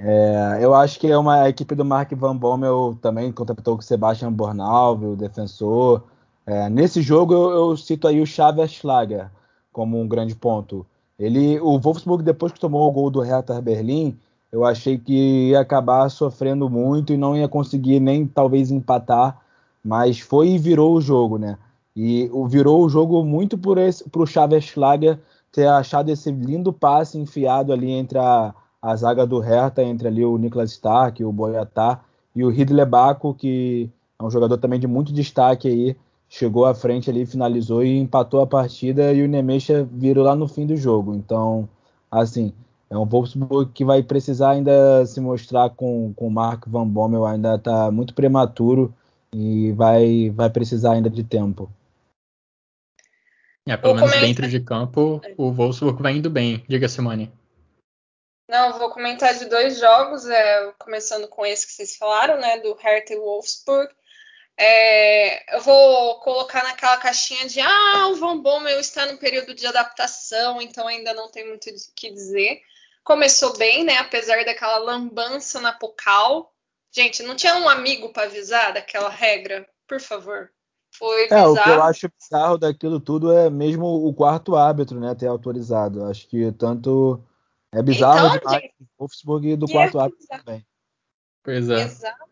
[0.00, 3.80] É, eu acho que é uma a equipe do Mark Van Bommel também contratou com
[3.80, 6.04] o Sebastian Bornalve, o defensor.
[6.46, 9.28] É, nesse jogo eu, eu, cito aí o Xavier Schlager
[9.72, 10.86] como um grande ponto.
[11.18, 14.16] Ele, o Wolfsburg depois que tomou o gol do Hertha Berlim,
[14.50, 19.40] eu achei que ia acabar sofrendo muito e não ia conseguir nem talvez empatar,
[19.84, 21.58] mas foi e virou o jogo, né?
[21.94, 25.18] E virou o jogo muito por esse, pro Schlager
[25.52, 30.24] ter achado esse lindo passe enfiado ali entre a, a zaga do Hertha, entre ali
[30.24, 32.00] o Niklas Stark, o Boyatá
[32.34, 35.96] e o Ridley Baco, que é um jogador também de muito destaque aí,
[36.28, 40.46] chegou à frente ali, finalizou e empatou a partida e o Nemecha virou lá no
[40.46, 41.14] fim do jogo.
[41.14, 41.68] Então,
[42.10, 42.52] assim,
[42.90, 47.56] é um Wolfsburg que vai precisar ainda se mostrar com o Mark Van Bommel, ainda
[47.56, 48.94] está muito prematuro
[49.32, 51.70] e vai, vai precisar ainda de tempo.
[53.66, 54.28] É, pelo vou menos comentar...
[54.28, 56.64] dentro de campo, o Wolfsburg vai indo bem.
[56.66, 57.30] Diga, Simone.
[58.48, 62.72] Não, vou comentar de dois jogos, é, começando com esse que vocês falaram, né, do
[62.72, 63.92] Hertha e Wolfsburg.
[64.56, 69.66] É, eu vou colocar naquela caixinha de ah, o Van Bommel está no período de
[69.66, 72.62] adaptação, então ainda não tem muito o que dizer
[73.08, 73.96] começou bem, né?
[73.96, 76.52] Apesar daquela lambança na Pocal.
[76.94, 79.66] Gente, não tinha um amigo para avisar daquela regra?
[79.86, 80.50] Por favor.
[80.94, 81.56] Foi bizarro.
[81.56, 85.26] É, o que eu acho bizarro daquilo tudo é mesmo o quarto árbitro, né, ter
[85.26, 86.04] autorizado.
[86.04, 87.24] Acho que tanto
[87.72, 90.66] é bizarro então, demais gente, Wolfsburg do quarto é árbitro também.
[91.42, 91.82] Pois é.
[91.82, 92.28] Exato.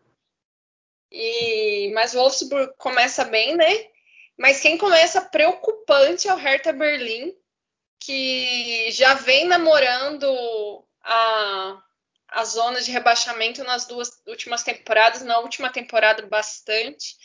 [1.11, 3.65] E, mas o Wolfsburg começa bem, né?
[4.37, 7.33] Mas quem começa preocupante é o Hertha Berlim,
[7.99, 10.27] que já vem namorando
[11.03, 11.81] a,
[12.29, 17.15] a zona de rebaixamento nas duas últimas temporadas, na última temporada bastante.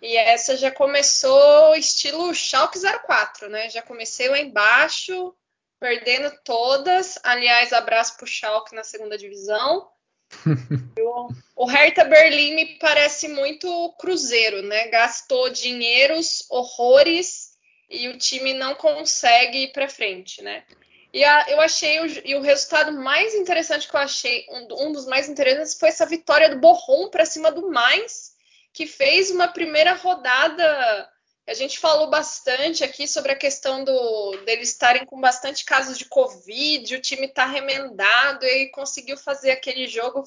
[0.00, 3.70] E essa já começou estilo Schalke 04, né?
[3.70, 5.34] Já comecei lá embaixo,
[5.80, 7.18] perdendo todas.
[7.22, 9.88] Aliás, abraço pro Schalke na segunda divisão.
[11.00, 14.88] o, o Hertha Berlim me parece muito cruzeiro, né?
[14.88, 17.45] Gastou dinheiros, horrores
[17.88, 20.64] e o time não consegue ir para frente, né?
[21.12, 24.92] E a, eu achei, o, e o resultado mais interessante que eu achei, um, um
[24.92, 28.34] dos mais interessantes, foi essa vitória do Borrom para cima do Mais,
[28.72, 31.08] que fez uma primeira rodada.
[31.46, 36.04] A gente falou bastante aqui sobre a questão do deles estarem com bastante casos de
[36.04, 40.24] Covid, o time tá remendado e conseguiu fazer aquele jogo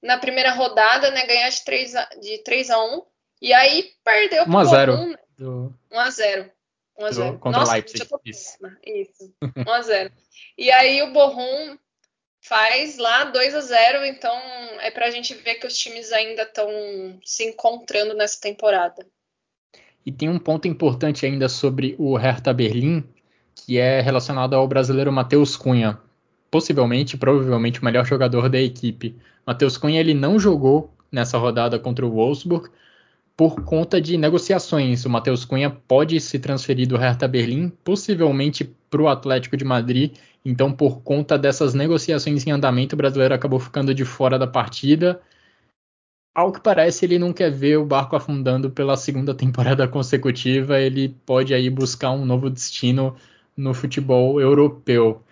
[0.00, 1.26] na primeira rodada, né?
[1.26, 3.02] Ganhar de 3 a, de 3 a 1
[3.40, 5.74] e aí perdeu 1 a 0 do...
[5.90, 6.52] 1 a 0
[6.98, 8.08] 1 a 0 contra Nossa, Leipzig.
[8.24, 8.58] Isso.
[8.84, 9.34] Isso.
[9.56, 10.12] 1 a 0
[10.58, 11.76] E aí o Borrom
[12.40, 14.34] faz lá 2 a 0 então
[14.80, 16.68] é pra gente ver que os times ainda estão
[17.24, 19.06] se encontrando nessa temporada.
[20.04, 23.04] E tem um ponto importante ainda sobre o Hertha Berlim,
[23.54, 25.98] que é relacionado ao brasileiro Matheus Cunha,
[26.50, 29.16] possivelmente, provavelmente o melhor jogador da equipe.
[29.46, 32.68] Matheus Cunha ele não jogou nessa rodada contra o Wolfsburg
[33.36, 35.04] por conta de negociações.
[35.04, 40.16] O Matheus Cunha pode se transferir do Hertha Berlim, possivelmente para o Atlético de Madrid.
[40.44, 45.20] Então, por conta dessas negociações em andamento, o brasileiro acabou ficando de fora da partida.
[46.34, 50.78] Ao que parece, ele não quer ver o barco afundando pela segunda temporada consecutiva.
[50.80, 53.14] Ele pode aí buscar um novo destino
[53.56, 55.22] no futebol europeu.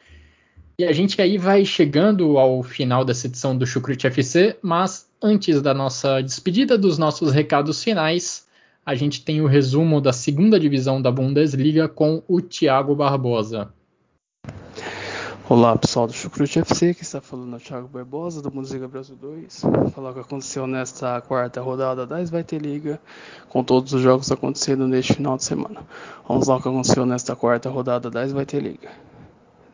[0.81, 5.61] E a gente aí vai chegando ao final dessa edição do Chucrute FC, mas antes
[5.61, 8.47] da nossa despedida dos nossos recados finais,
[8.87, 13.69] a gente tem o resumo da segunda divisão da Bundesliga com o Thiago Barbosa.
[15.47, 19.17] Olá pessoal do Chucrute FC, que está falando é o Thiago Barbosa do Bundesliga Brasil
[19.17, 19.61] 2.
[19.65, 22.99] Vou falar o que aconteceu nesta quarta rodada da Svite Liga,
[23.51, 25.83] com todos os jogos acontecendo neste final de semana.
[26.27, 29.10] Vamos lá o que aconteceu nesta quarta rodada da Svite Liga.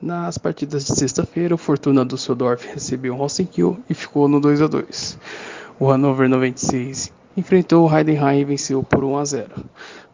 [0.01, 4.67] Nas partidas de sexta-feira, o Fortuna Düsseldorf recebeu o Rosenkiel e ficou no 2 a
[4.67, 5.19] 2.
[5.81, 9.51] O Hannover 96 enfrentou o Heidenheim e venceu por 1 a 0.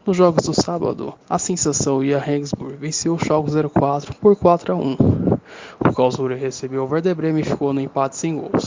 [0.05, 4.73] Nos jogos do sábado, a Sensação e a Regensburg venceu o Schalke 04 por 4
[4.73, 4.97] a 1.
[5.81, 8.65] O Karlsruhe recebeu o Werder Bremen e ficou no empate sem gols.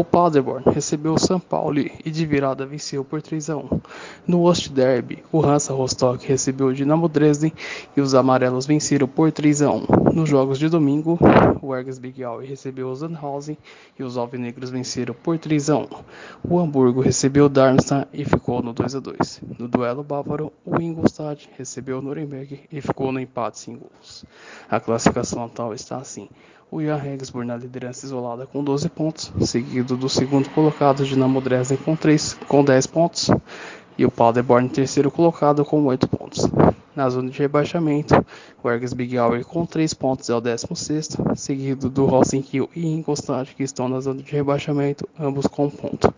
[0.00, 3.68] O Paderborn recebeu o São Paulo e de virada venceu por 3 a 1.
[4.26, 7.52] No Ost Derby, o Hansa Rostock recebeu o Dinamo Dresden
[7.94, 9.86] e os amarelos venceram por 3 a 1.
[10.14, 11.18] Nos jogos de domingo,
[11.60, 13.58] o Ergas Big Aue recebeu o Sandhausen
[13.98, 15.88] e os alvinegros venceram por 3 a 1.
[16.48, 19.42] O Hamburgo recebeu o Darmstadt e ficou no 2 a 2.
[19.58, 24.24] No duelo bávaro, o Ingolstadt recebeu o Nuremberg e ficou no empate sem gols.
[24.66, 26.26] A classificação atual está assim:
[26.70, 31.78] o Jan Regensburg na liderança isolada com 12 pontos, seguido do segundo colocado Dinamo Dresden
[31.78, 33.30] com, 3, com 10 pontos
[33.98, 36.48] e o Paderborn terceiro colocado com 8 pontos.
[36.94, 38.14] Na zona de rebaixamento,
[38.62, 39.16] o Ergas Big
[39.46, 44.22] com 3 pontos é o 16 seguido do Rosenkiel e Ingolstadt que estão na zona
[44.22, 46.12] de rebaixamento, ambos com um ponto.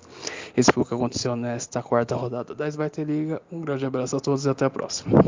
[0.56, 3.40] Esse foi o que aconteceu nesta quarta rodada da Svite Liga.
[3.50, 5.20] Um grande abraço a todos e até a próxima.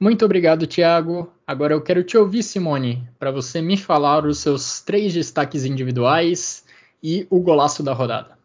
[0.00, 1.32] Muito obrigado, Thiago.
[1.44, 6.64] Agora eu quero te ouvir, Simone, para você me falar os seus três destaques individuais
[7.02, 8.38] e o golaço da rodada.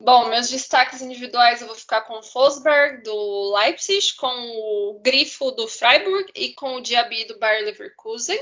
[0.00, 5.50] Bom, meus destaques individuais eu vou ficar com o Fosberg do Leipzig, com o Grifo
[5.50, 8.38] do Freiburg e com o Diaby do Bayer Leverkusen.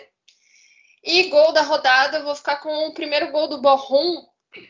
[1.02, 4.22] E gol da rodada eu vou ficar com o primeiro gol do Bochum,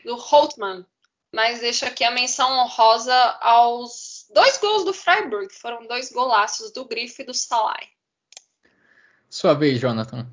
[0.05, 0.85] do Holtmann.
[1.33, 6.85] Mas deixo aqui a menção honrosa aos dois gols do Freiburg, foram dois golaços do
[6.85, 7.85] Grifo e do Salai.
[9.29, 10.27] Sua vez, Jonathan.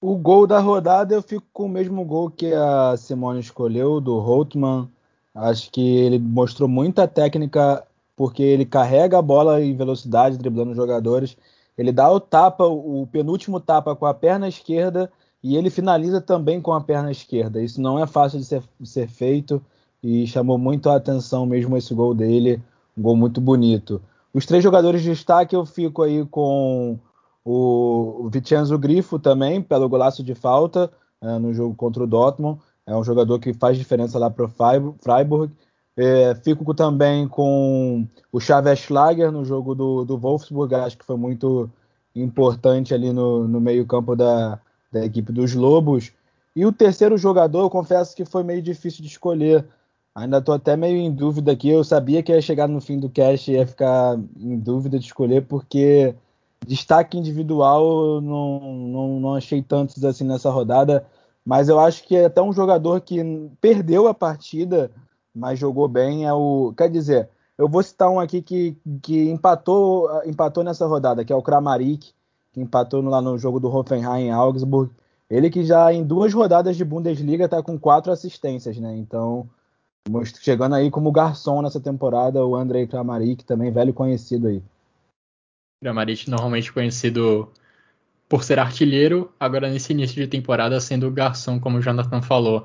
[0.00, 4.18] O gol da rodada eu fico com o mesmo gol que a Simone escolheu, do
[4.18, 4.90] Holtman.
[5.34, 10.76] Acho que ele mostrou muita técnica, porque ele carrega a bola em velocidade, driblando os
[10.76, 11.36] jogadores.
[11.76, 15.12] Ele dá o tapa, o penúltimo tapa com a perna esquerda
[15.42, 17.60] e ele finaliza também com a perna esquerda.
[17.60, 19.62] Isso não é fácil de ser, de ser feito
[20.06, 22.62] e chamou muito a atenção mesmo esse gol dele,
[22.96, 24.00] um gol muito bonito.
[24.32, 26.96] Os três jogadores de destaque eu fico aí com
[27.44, 32.60] o Vincenzo Grifo também, pelo golaço de falta é, no jogo contra o Dortmund.
[32.86, 35.52] É um jogador que faz diferença lá para o Freiburg.
[35.96, 41.16] É, fico também com o Xavier Schlager no jogo do, do Wolfsburg, acho que foi
[41.16, 41.68] muito
[42.14, 44.60] importante ali no, no meio-campo da,
[44.92, 46.12] da equipe dos Lobos.
[46.54, 49.66] E o terceiro jogador, eu confesso que foi meio difícil de escolher,
[50.16, 51.68] Ainda estou até meio em dúvida aqui.
[51.68, 55.04] Eu sabia que ia chegar no fim do cast e ia ficar em dúvida de
[55.04, 56.14] escolher, porque
[56.66, 61.04] destaque individual não, não, não achei tantos assim nessa rodada.
[61.44, 63.22] Mas eu acho que até um jogador que
[63.60, 64.90] perdeu a partida,
[65.34, 66.72] mas jogou bem, é o.
[66.74, 67.28] Quer dizer,
[67.58, 72.14] eu vou citar um aqui que, que empatou, empatou nessa rodada, que é o Kramaric,
[72.54, 74.90] que empatou lá no jogo do Hoffenheim em Augsburg.
[75.28, 78.96] Ele que já em duas rodadas de Bundesliga está com quatro assistências, né?
[78.96, 79.46] Então
[80.40, 84.62] Chegando aí como garçom nessa temporada, o Andrei Kramaric, também velho conhecido aí.
[85.82, 87.50] Kramaric normalmente conhecido
[88.28, 92.64] por ser artilheiro, agora nesse início de temporada sendo garçom, como o Jonathan falou.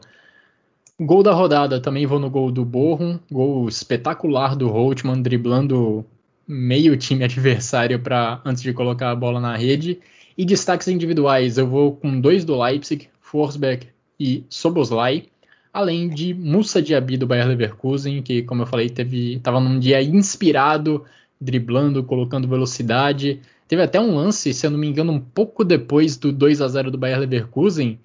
[0.99, 6.05] Gol da rodada, também vou no gol do Borrom, gol espetacular do Holtman, driblando
[6.47, 9.99] meio time adversário para antes de colocar a bola na rede.
[10.37, 13.87] E destaques individuais, eu vou com dois do Leipzig, Forsberg
[14.19, 15.30] e Soboslai,
[15.73, 20.01] além de Musa Diaby do Bayer Leverkusen, que como eu falei, teve estava num dia
[20.01, 21.05] inspirado,
[21.39, 23.39] driblando, colocando velocidade.
[23.67, 26.67] Teve até um lance, se eu não me engano, um pouco depois do 2 a
[26.67, 27.97] 0 do Bayer Leverkusen,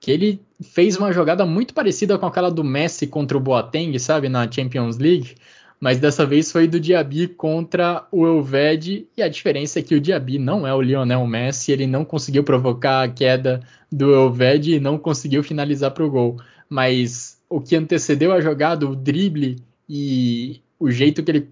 [0.00, 4.28] que ele fez uma jogada muito parecida com aquela do Messi contra o Boateng, sabe,
[4.28, 5.34] na Champions League,
[5.78, 10.00] mas dessa vez foi do Diaby contra o Elved, e a diferença é que o
[10.00, 13.60] Diaby não é o Lionel Messi, ele não conseguiu provocar a queda
[13.92, 16.38] do Elved e não conseguiu finalizar para o gol.
[16.68, 19.56] Mas o que antecedeu a jogada, o drible
[19.88, 21.48] e o jeito que ele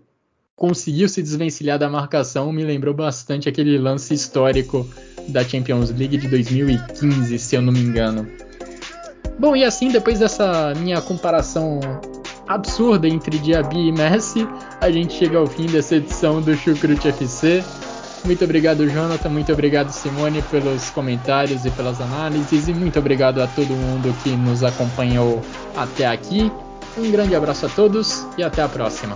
[0.56, 4.88] conseguiu se desvencilhar da marcação me lembrou bastante aquele lance histórico
[5.28, 8.28] da Champions League de 2015, se eu não me engano.
[9.38, 11.80] Bom, e assim, depois dessa minha comparação
[12.46, 14.46] absurda entre Diaby e Messi,
[14.80, 17.64] a gente chega ao fim dessa edição do Chucrute FC.
[18.24, 19.28] Muito obrigado, Jonathan.
[19.28, 22.68] Muito obrigado, Simone, pelos comentários e pelas análises.
[22.68, 25.42] E muito obrigado a todo mundo que nos acompanhou
[25.76, 26.50] até aqui.
[26.96, 29.14] Um grande abraço a todos e até a próxima.